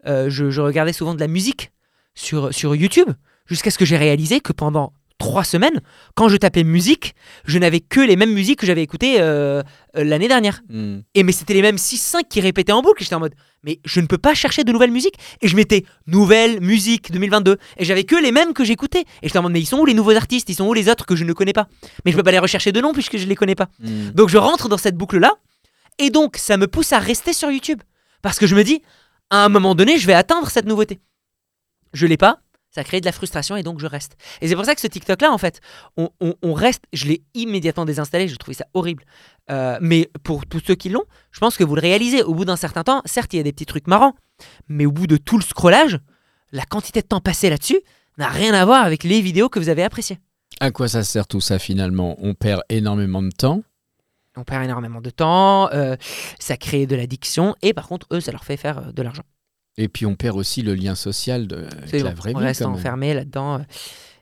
euh, 0.06 0.29
je, 0.29 0.50
je 0.50 0.62
regardais 0.62 0.94
souvent 0.94 1.13
de 1.13 1.20
la 1.20 1.27
musique 1.27 1.72
sur, 2.15 2.53
sur 2.53 2.75
YouTube 2.75 3.10
jusqu'à 3.46 3.72
ce 3.72 3.77
que 3.77 3.86
j'ai 3.86 3.97
réalisé 3.97 4.39
que 4.39 4.54
pendant 4.54 4.93
trois 5.17 5.43
semaines, 5.43 5.82
quand 6.15 6.30
je 6.30 6.38
tapais 6.38 6.63
musique, 6.63 7.15
je 7.45 7.58
n'avais 7.60 7.80
que 7.80 7.99
les 7.99 8.15
mêmes 8.15 8.34
musiques 8.34 8.60
que 8.60 8.65
j'avais 8.65 8.84
écoutées 8.84 9.19
euh, 9.19 9.63
euh, 9.95 10.03
l'année 10.03 10.27
dernière. 10.27 10.62
Mm. 10.69 10.99
Et 11.15 11.23
mais 11.23 11.32
c'était 11.32 11.53
les 11.53 11.62
mêmes 11.62 11.75
6-5 11.75 12.27
qui 12.30 12.41
répétaient 12.41 12.71
en 12.71 12.82
boucle. 12.82 13.01
Et 13.01 13.06
J'étais 13.06 13.15
en 13.15 13.19
mode, 13.19 13.34
mais 13.63 13.80
je 13.86 13.99
ne 13.99 14.06
peux 14.06 14.17
pas 14.17 14.34
chercher 14.34 14.63
de 14.63 14.71
nouvelles 14.71 14.91
musiques. 14.91 15.15
Et 15.41 15.47
je 15.47 15.56
mettais 15.56 15.86
nouvelle 16.06 16.62
musique 16.62 17.12
2022. 17.12 17.58
Et 17.77 17.86
j'avais 17.86 18.03
que 18.03 18.15
les 18.15 18.32
mêmes 18.32 18.53
que 18.53 18.63
j'écoutais. 18.63 19.01
Et 19.21 19.27
j'étais 19.27 19.39
en 19.39 19.43
mode, 19.43 19.53
mais 19.53 19.62
ils 19.62 19.65
sont 19.65 19.80
où 19.80 19.86
les 19.86 19.93
nouveaux 19.93 20.15
artistes? 20.15 20.49
Ils 20.49 20.56
sont 20.56 20.67
où 20.67 20.73
les 20.73 20.89
autres 20.89 21.06
que 21.06 21.15
je 21.15 21.23
ne 21.23 21.34
connais 21.34 21.53
pas? 21.53 21.67
Mais 22.06 22.12
je 22.12 22.17
peux 22.17 22.23
pas 22.23 22.32
les 22.32 22.39
rechercher 22.39 22.71
de 22.71 22.82
nom 22.82 22.93
puisque 22.93 23.17
je 23.17 23.25
les 23.25 23.36
connais 23.36 23.56
pas. 23.56 23.69
Mm. 23.80 24.12
Donc 24.12 24.30
je 24.30 24.38
rentre 24.38 24.69
dans 24.69 24.77
cette 24.77 24.95
boucle-là, 24.95 25.34
et 25.99 26.10
donc 26.10 26.38
ça 26.38 26.58
me 26.58 26.67
pousse 26.67 26.93
à 26.93 26.99
rester 26.99 27.34
sur 27.34 27.49
YouTube. 27.49 27.82
Parce 28.21 28.39
que 28.39 28.47
je 28.47 28.56
me 28.56 28.63
dis, 28.63 28.82
à 29.30 29.45
un 29.45 29.49
moment 29.49 29.75
donné, 29.75 29.97
je 29.97 30.08
vais 30.08 30.13
atteindre 30.13 30.49
cette 30.49 30.65
nouveauté. 30.65 30.99
Je 31.93 32.06
l'ai 32.06 32.17
pas, 32.17 32.39
ça 32.78 32.84
crée 32.84 33.02
de 33.02 33.06
la 33.06 33.12
frustration, 33.12 33.56
et 33.56 33.63
donc 33.63 33.80
je 33.80 33.88
reste. 33.88 34.16
Et 34.42 34.48
c'est 34.48 34.56
pour 34.56 34.66
ça 34.66 34.76
que 34.76 34.82
ce 34.82 34.88
TikTok-là, 34.88 35.32
en 35.32 35.38
fait, 35.40 35.60
on, 35.98 36.10
on- 36.22 36.36
on 36.44 36.54
reste, 36.54 36.84
je 36.94 37.06
l'ai 37.08 37.24
immédiatement 37.34 37.86
désinstallé, 37.86 38.28
je 38.28 38.36
trouvais 38.36 38.54
ça 38.56 38.66
horrible. 38.76 39.04
Euh, 39.50 39.80
mais 39.82 40.12
pour 40.24 40.46
tous 40.46 40.62
ceux 40.66 40.76
qui 40.76 40.90
l'ont, 40.90 41.06
je 41.32 41.40
pense 41.40 41.58
que 41.58 41.63
vous 41.63 41.74
le 41.76 41.82
réalisez. 41.82 42.22
Au 42.22 42.36
bout 42.36 42.46
d'un 42.46 42.56
certain 42.56 42.84
temps, 42.84 43.02
certes, 43.06 43.34
il 43.34 43.38
y 43.38 43.40
a 43.40 43.44
des 43.44 43.52
petits 43.52 43.66
trucs 43.66 43.88
marrants, 43.88 44.13
mais 44.68 44.86
au 44.86 44.92
bout 44.92 45.08
de 45.08 45.18
tout 45.18 45.38
le 45.38 45.44
scrollage, 45.44 46.00
la 46.52 46.66
quantité 46.66 47.02
de 47.02 47.08
temps 47.08 47.20
passé 47.20 47.50
là-dessus 47.50 47.80
n'a 48.20 48.28
rien 48.28 48.54
à 48.54 48.63
voir 48.63 48.86
avec 48.86 49.04
les 49.04 49.22
vidéos 49.22 49.50
que 49.50 49.60
vous 49.60 49.70
avez 49.70 49.84
appréciées. 49.84 50.20
À 50.60 50.70
quoi 50.70 50.88
ça 50.88 51.04
sert 51.04 51.26
tout 51.28 51.42
ça 51.42 51.58
finalement? 51.60 52.16
On 52.20 52.36
perd 52.36 52.62
énormément 52.70 53.24
de 53.24 53.32
temps? 53.32 53.63
On 54.36 54.44
perd 54.44 54.63
énormément 54.63 55.02
de 55.02 55.10
temps, 55.10 55.68
euh, 55.74 55.96
ça 56.38 56.58
crée 56.58 56.86
de 56.86 56.96
l'addiction, 56.96 57.56
et 57.63 57.74
par 57.74 57.88
contre, 57.88 58.06
eux, 58.12 58.20
ça 58.20 58.32
leur 58.32 58.44
fait 58.44 58.56
faire 58.58 58.78
euh, 58.78 58.92
de 58.92 59.02
l'argent. 59.02 59.24
Et 59.78 59.88
puis 59.90 60.06
on 60.06 60.16
perd 60.16 60.38
aussi 60.38 60.62
le 60.62 60.74
lien 60.74 60.96
social 60.96 61.48
de 61.48 61.68
avec 61.84 62.02
la 62.02 62.13
vraie 62.13 62.34
on 62.36 62.40
vie. 62.40 62.46
reste 62.46 62.62
quand 62.63 62.70
même. 62.70 62.80
enfermé 62.80 63.13
là-dedans, 63.13 63.56
euh, 63.60 63.63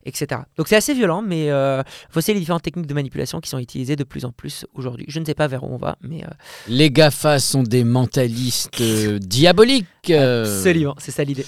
etc. 0.05 0.41
Donc 0.57 0.67
c'est 0.67 0.75
assez 0.75 0.93
violent, 0.93 1.21
mais 1.21 1.49
euh, 1.49 1.81
voici 2.11 2.33
les 2.33 2.39
différentes 2.39 2.63
techniques 2.63 2.87
de 2.87 2.93
manipulation 2.93 3.39
qui 3.39 3.49
sont 3.49 3.59
utilisées 3.59 3.95
de 3.95 4.03
plus 4.03 4.25
en 4.25 4.31
plus 4.31 4.65
aujourd'hui. 4.73 5.05
Je 5.07 5.19
ne 5.19 5.25
sais 5.25 5.33
pas 5.33 5.47
vers 5.47 5.63
où 5.63 5.67
on 5.73 5.77
va, 5.77 5.97
mais 6.01 6.23
euh, 6.23 6.27
Les 6.67 6.91
GAFA 6.91 7.39
sont 7.39 7.63
des 7.63 7.83
mentalistes 7.85 8.81
euh, 8.81 9.17
diaboliques. 9.19 10.11
absolument, 10.11 10.95
c'est 10.97 11.11
ça 11.11 11.23
l'idée. 11.23 11.45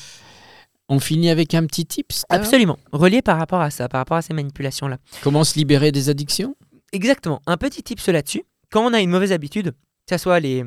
On 0.89 0.99
finit 1.01 1.29
avec 1.29 1.53
un 1.53 1.65
petit 1.65 1.85
tips. 1.85 2.23
Absolument, 2.29 2.79
relié 2.93 3.21
par 3.21 3.37
rapport 3.37 3.59
à 3.59 3.69
ça, 3.71 3.89
par 3.89 3.99
rapport 3.99 4.15
à 4.17 4.21
ces 4.21 4.33
manipulations-là. 4.33 4.99
Comment 5.21 5.43
se 5.43 5.55
libérer 5.59 5.91
des 5.91 6.07
addictions? 6.09 6.55
Exactement, 6.93 7.41
un 7.45 7.57
petit 7.57 7.83
tips 7.83 8.07
là-dessus. 8.07 8.43
Quand 8.71 8.89
on 8.89 8.93
a 8.93 9.01
une 9.01 9.09
mauvaise 9.09 9.33
habitude, 9.33 9.71
que 9.71 10.15
ce 10.15 10.17
soit 10.17 10.39
les, 10.39 10.63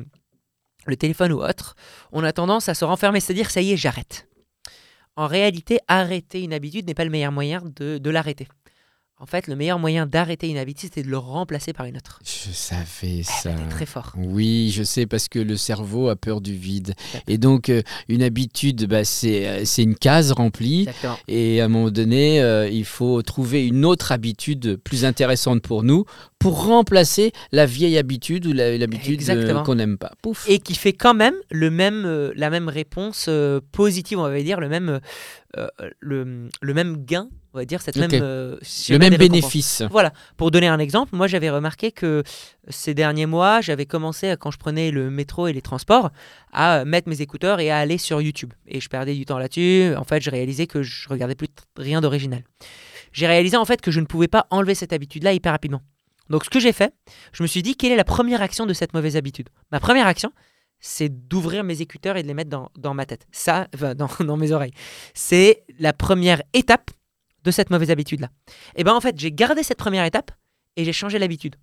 le 0.85 0.95
téléphone 0.95 1.31
ou 1.31 1.41
autre, 1.41 1.75
on 2.11 2.23
a 2.23 2.33
tendance 2.33 2.69
à 2.69 2.73
se 2.73 2.85
renfermer, 2.85 3.19
c'est-à-dire 3.19 3.49
ça 3.49 3.61
y 3.61 3.71
est, 3.71 3.77
j'arrête. 3.77 4.27
En 5.15 5.27
réalité, 5.27 5.79
arrêter 5.87 6.41
une 6.41 6.53
habitude 6.53 6.87
n'est 6.87 6.93
pas 6.93 7.03
le 7.03 7.09
meilleur 7.09 7.31
moyen 7.31 7.61
de, 7.75 7.97
de 7.97 8.09
l'arrêter. 8.09 8.47
En 9.21 9.27
fait, 9.27 9.45
le 9.45 9.55
meilleur 9.55 9.77
moyen 9.77 10.07
d'arrêter 10.07 10.49
une 10.49 10.57
habitude, 10.57 10.89
c'est 10.95 11.03
de 11.03 11.07
le 11.07 11.17
remplacer 11.19 11.73
par 11.73 11.85
une 11.85 11.95
autre. 11.95 12.19
Je 12.25 12.51
savais 12.51 13.21
ça. 13.21 13.51
T'es 13.51 13.69
très 13.69 13.85
fort. 13.85 14.13
Oui, 14.17 14.71
je 14.73 14.81
sais 14.81 15.05
parce 15.05 15.27
que 15.27 15.37
le 15.37 15.57
cerveau 15.57 16.09
a 16.09 16.15
peur 16.15 16.41
du 16.41 16.55
vide. 16.55 16.95
Et 17.27 17.37
donc 17.37 17.69
euh, 17.69 17.83
une 18.09 18.23
habitude, 18.23 18.87
bah, 18.87 19.03
c'est 19.03 19.47
euh, 19.47 19.61
c'est 19.63 19.83
une 19.83 19.93
case 19.93 20.31
remplie. 20.31 20.81
Exactement. 20.87 21.19
Et 21.27 21.61
à 21.61 21.65
un 21.65 21.67
moment 21.67 21.91
donné, 21.91 22.41
euh, 22.41 22.67
il 22.67 22.83
faut 22.83 23.21
trouver 23.21 23.67
une 23.67 23.85
autre 23.85 24.11
habitude 24.11 24.77
plus 24.77 25.05
intéressante 25.05 25.61
pour 25.61 25.83
nous 25.83 26.03
pour 26.39 26.65
remplacer 26.65 27.31
la 27.51 27.67
vieille 27.67 27.99
habitude 27.99 28.47
ou 28.47 28.53
l'habitude 28.53 29.13
Exactement. 29.13 29.61
qu'on 29.61 29.75
n'aime 29.75 29.99
pas. 29.99 30.13
Pouf. 30.23 30.49
Et 30.49 30.57
qui 30.57 30.73
fait 30.73 30.93
quand 30.93 31.13
même, 31.13 31.35
le 31.51 31.69
même, 31.69 32.31
la 32.35 32.49
même 32.49 32.67
réponse 32.67 33.29
positive, 33.71 34.17
on 34.17 34.23
va 34.23 34.41
dire, 34.41 34.59
le 34.59 34.67
même, 34.67 34.99
euh, 35.57 35.67
le, 35.99 36.49
le 36.61 36.73
même 36.73 37.05
gain, 37.05 37.29
on 37.53 37.57
va 37.57 37.65
dire, 37.65 37.81
cette 37.81 37.97
même, 37.97 38.09
euh, 38.13 38.57
le 38.89 38.97
même 38.97 39.15
bénéfice. 39.15 39.83
Voilà, 39.91 40.13
pour 40.37 40.51
donner 40.51 40.67
un 40.67 40.79
exemple, 40.79 41.15
moi 41.15 41.27
j'avais 41.27 41.49
remarqué 41.49 41.91
que 41.91 42.23
ces 42.69 42.93
derniers 42.93 43.25
mois, 43.25 43.61
j'avais 43.61 43.85
commencé, 43.85 44.35
quand 44.39 44.51
je 44.51 44.57
prenais 44.57 44.91
le 44.91 45.09
métro 45.09 45.47
et 45.47 45.53
les 45.53 45.61
transports, 45.61 46.11
à 46.53 46.85
mettre 46.85 47.09
mes 47.09 47.21
écouteurs 47.21 47.59
et 47.59 47.69
à 47.69 47.77
aller 47.77 47.97
sur 47.97 48.21
YouTube. 48.21 48.53
Et 48.67 48.79
je 48.79 48.89
perdais 48.89 49.13
du 49.13 49.25
temps 49.25 49.37
là-dessus. 49.37 49.93
En 49.97 50.03
fait, 50.03 50.21
je 50.21 50.29
réalisais 50.29 50.67
que 50.67 50.83
je 50.83 51.09
regardais 51.09 51.35
plus 51.35 51.49
rien 51.75 52.01
d'original. 52.01 52.43
J'ai 53.11 53.27
réalisé 53.27 53.57
en 53.57 53.65
fait 53.65 53.81
que 53.81 53.91
je 53.91 53.99
ne 53.99 54.05
pouvais 54.05 54.29
pas 54.29 54.47
enlever 54.51 54.75
cette 54.75 54.93
habitude-là 54.93 55.33
hyper 55.33 55.51
rapidement. 55.51 55.81
Donc 56.29 56.45
ce 56.45 56.49
que 56.49 56.61
j'ai 56.61 56.71
fait, 56.71 56.93
je 57.33 57.43
me 57.43 57.47
suis 57.47 57.61
dit, 57.61 57.75
quelle 57.75 57.91
est 57.91 57.97
la 57.97 58.05
première 58.05 58.41
action 58.41 58.65
de 58.65 58.73
cette 58.73 58.93
mauvaise 58.93 59.17
habitude? 59.17 59.49
Ma 59.73 59.81
première 59.81 60.07
action, 60.07 60.31
c'est 60.81 61.27
d'ouvrir 61.27 61.63
mes 61.63 61.81
écouteurs 61.81 62.17
et 62.17 62.23
de 62.23 62.27
les 62.27 62.33
mettre 62.33 62.49
dans, 62.49 62.69
dans 62.77 62.93
ma 62.93 63.05
tête. 63.05 63.25
Ça, 63.31 63.67
enfin, 63.73 63.95
dans, 63.95 64.09
dans 64.19 64.35
mes 64.37 64.51
oreilles. 64.51 64.73
C'est 65.13 65.63
la 65.79 65.93
première 65.93 66.41
étape 66.53 66.91
de 67.43 67.51
cette 67.51 67.69
mauvaise 67.69 67.89
habitude-là. 67.91 68.29
Et 68.75 68.83
ben 68.83 68.93
en 68.93 69.01
fait, 69.01 69.17
j'ai 69.17 69.31
gardé 69.31 69.63
cette 69.63 69.77
première 69.77 70.05
étape 70.05 70.31
et 70.75 70.83
j'ai 70.83 70.93
changé 70.93 71.17
l'habitude. 71.19 71.55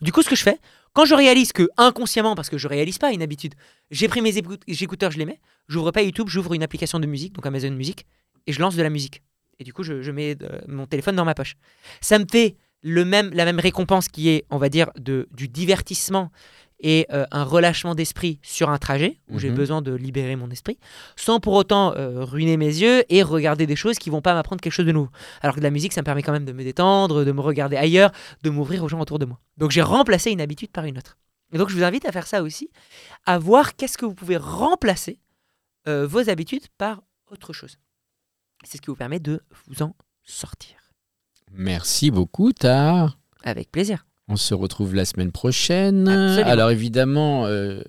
Du 0.00 0.12
coup, 0.12 0.22
ce 0.22 0.28
que 0.30 0.34
je 0.36 0.42
fais, 0.42 0.58
quand 0.92 1.04
je 1.04 1.14
réalise 1.14 1.52
que 1.52 1.68
inconsciemment, 1.76 2.34
parce 2.34 2.48
que 2.48 2.56
je 2.58 2.66
réalise 2.68 2.98
pas 2.98 3.12
une 3.12 3.22
habitude, 3.22 3.54
j'ai 3.90 4.08
pris 4.08 4.22
mes 4.22 4.36
écoute- 4.38 4.62
écouteurs, 4.66 5.10
je 5.10 5.18
les 5.18 5.26
mets, 5.26 5.40
j'ouvre 5.68 5.90
pas 5.90 6.02
YouTube, 6.02 6.28
j'ouvre 6.28 6.54
une 6.54 6.62
application 6.62 6.98
de 6.98 7.06
musique, 7.06 7.34
donc 7.34 7.44
Amazon 7.46 7.70
Music, 7.70 8.06
et 8.46 8.52
je 8.52 8.60
lance 8.60 8.76
de 8.76 8.82
la 8.82 8.90
musique. 8.90 9.22
Et 9.58 9.64
du 9.64 9.72
coup, 9.74 9.82
je, 9.82 10.00
je 10.00 10.10
mets 10.10 10.36
euh, 10.42 10.60
mon 10.68 10.86
téléphone 10.86 11.16
dans 11.16 11.26
ma 11.26 11.34
poche. 11.34 11.54
Ça 12.00 12.18
me 12.18 12.24
fait 12.30 12.56
le 12.80 13.04
même, 13.04 13.30
la 13.34 13.44
même 13.44 13.60
récompense 13.60 14.08
qui 14.08 14.30
est, 14.30 14.46
on 14.48 14.56
va 14.56 14.70
dire, 14.70 14.90
de, 14.98 15.28
du 15.32 15.48
divertissement 15.48 16.30
et 16.82 17.06
euh, 17.12 17.26
un 17.30 17.44
relâchement 17.44 17.94
d'esprit 17.94 18.38
sur 18.42 18.70
un 18.70 18.78
trajet 18.78 19.20
où 19.28 19.38
j'ai 19.38 19.50
Mhm. 19.50 19.54
besoin 19.56 19.82
de 19.82 19.92
libérer 19.92 20.34
mon 20.36 20.50
esprit, 20.50 20.78
sans 21.16 21.38
pour 21.40 21.52
autant 21.54 21.94
euh, 21.96 22.24
ruiner 22.24 22.56
mes 22.56 22.66
yeux 22.66 23.04
et 23.12 23.22
regarder 23.22 23.66
des 23.66 23.76
choses 23.76 23.98
qui 23.98 24.08
vont 24.10 24.22
pas 24.22 24.34
m'apprendre 24.34 24.60
quelque 24.62 24.72
chose 24.72 24.86
de 24.86 24.92
nouveau. 24.92 25.10
Alors 25.42 25.54
que 25.54 25.60
de 25.60 25.64
la 25.64 25.70
musique, 25.70 25.92
ça 25.92 26.00
me 26.00 26.04
permet 26.06 26.22
quand 26.22 26.32
même 26.32 26.44
de 26.46 26.52
me 26.52 26.64
détendre, 26.64 27.24
de 27.24 27.32
me 27.32 27.40
regarder 27.40 27.76
ailleurs, 27.76 28.12
de 28.42 28.50
m'ouvrir 28.50 28.82
aux 28.82 28.88
gens 28.88 29.00
autour 29.00 29.18
de 29.18 29.26
moi. 29.26 29.38
Donc 29.58 29.70
j'ai 29.72 29.82
remplacé 29.82 30.30
une 30.30 30.40
habitude 30.40 30.70
par 30.70 30.84
une 30.84 30.96
autre. 30.98 31.18
Et 31.52 31.58
donc 31.58 31.68
je 31.68 31.76
vous 31.76 31.82
invite 31.84 32.06
à 32.06 32.12
faire 32.12 32.26
ça 32.26 32.42
aussi, 32.42 32.70
à 33.26 33.38
voir 33.38 33.76
qu'est-ce 33.76 33.98
que 33.98 34.06
vous 34.06 34.14
pouvez 34.14 34.36
remplacer 34.36 35.18
euh, 35.88 36.06
vos 36.06 36.30
habitudes 36.30 36.66
par 36.78 37.02
autre 37.30 37.52
chose. 37.52 37.76
C'est 38.64 38.76
ce 38.76 38.82
qui 38.82 38.86
vous 38.88 38.96
permet 38.96 39.18
de 39.20 39.42
vous 39.66 39.82
en 39.82 39.94
sortir. 40.22 40.76
Merci 41.52 42.10
beaucoup, 42.10 42.52
Tar. 42.52 43.18
Avec 43.42 43.72
plaisir. 43.72 44.06
On 44.30 44.36
se 44.36 44.54
retrouve 44.54 44.94
la 44.94 45.04
semaine 45.04 45.32
prochaine. 45.32 46.08
Absolument. 46.08 46.50
Alors 46.50 46.70
évidemment, 46.70 47.46
euh, 47.46 47.82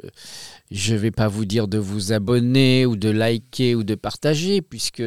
je 0.71 0.95
vais 0.95 1.11
pas 1.11 1.27
vous 1.27 1.45
dire 1.45 1.67
de 1.67 1.77
vous 1.77 2.13
abonner 2.13 2.85
ou 2.85 2.95
de 2.95 3.09
liker 3.09 3.75
ou 3.75 3.83
de 3.83 3.95
partager, 3.95 4.61
puisque 4.61 5.03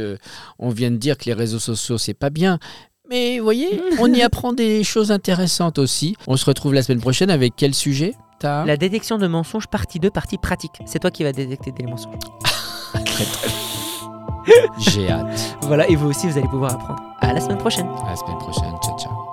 on 0.59 0.71
vient 0.71 0.93
de 0.93 0.97
dire 0.97 1.19
que 1.19 1.25
les 1.27 1.35
réseaux 1.35 1.59
sociaux 1.59 1.99
c'est 1.99 2.15
pas 2.15 2.31
bien. 2.31 2.59
Mais 3.11 3.39
vous 3.39 3.45
voyez, 3.45 3.83
on 3.99 4.13
y 4.13 4.23
apprend 4.23 4.53
des 4.53 4.85
choses 4.85 5.11
intéressantes 5.11 5.79
aussi. 5.79 6.17
On 6.27 6.37
se 6.37 6.45
retrouve 6.45 6.73
la 6.73 6.83
semaine 6.83 7.01
prochaine 7.01 7.31
avec 7.31 7.55
quel 7.57 7.75
sujet 7.75 8.15
La 8.43 8.77
détection 8.77 9.19
de 9.19 9.27
mensonges, 9.27 9.67
partie 9.67 9.99
2, 9.99 10.11
partie 10.11 10.39
pratique. 10.39 10.81
C'est 10.87 10.99
toi 11.01 11.11
qui 11.11 11.25
vas 11.25 11.33
détecter 11.33 11.73
des 11.73 11.85
mensonges. 11.85 12.15
Très, 13.05 13.25
très 13.25 13.49
bien. 13.49 13.65
J'ai 14.79 15.11
hâte. 15.11 15.57
Voilà, 15.63 15.89
et 15.89 15.97
vous 15.97 16.09
aussi, 16.09 16.29
vous 16.29 16.39
allez 16.39 16.49
pouvoir 16.49 16.75
apprendre. 16.75 17.03
À 17.21 17.33
la 17.33 17.41
semaine 17.41 17.59
prochaine. 17.59 17.87
À 18.07 18.11
la 18.11 18.17
semaine 18.17 18.39
prochaine. 18.39 18.73
Ciao, 18.83 18.99
ciao. 18.99 19.24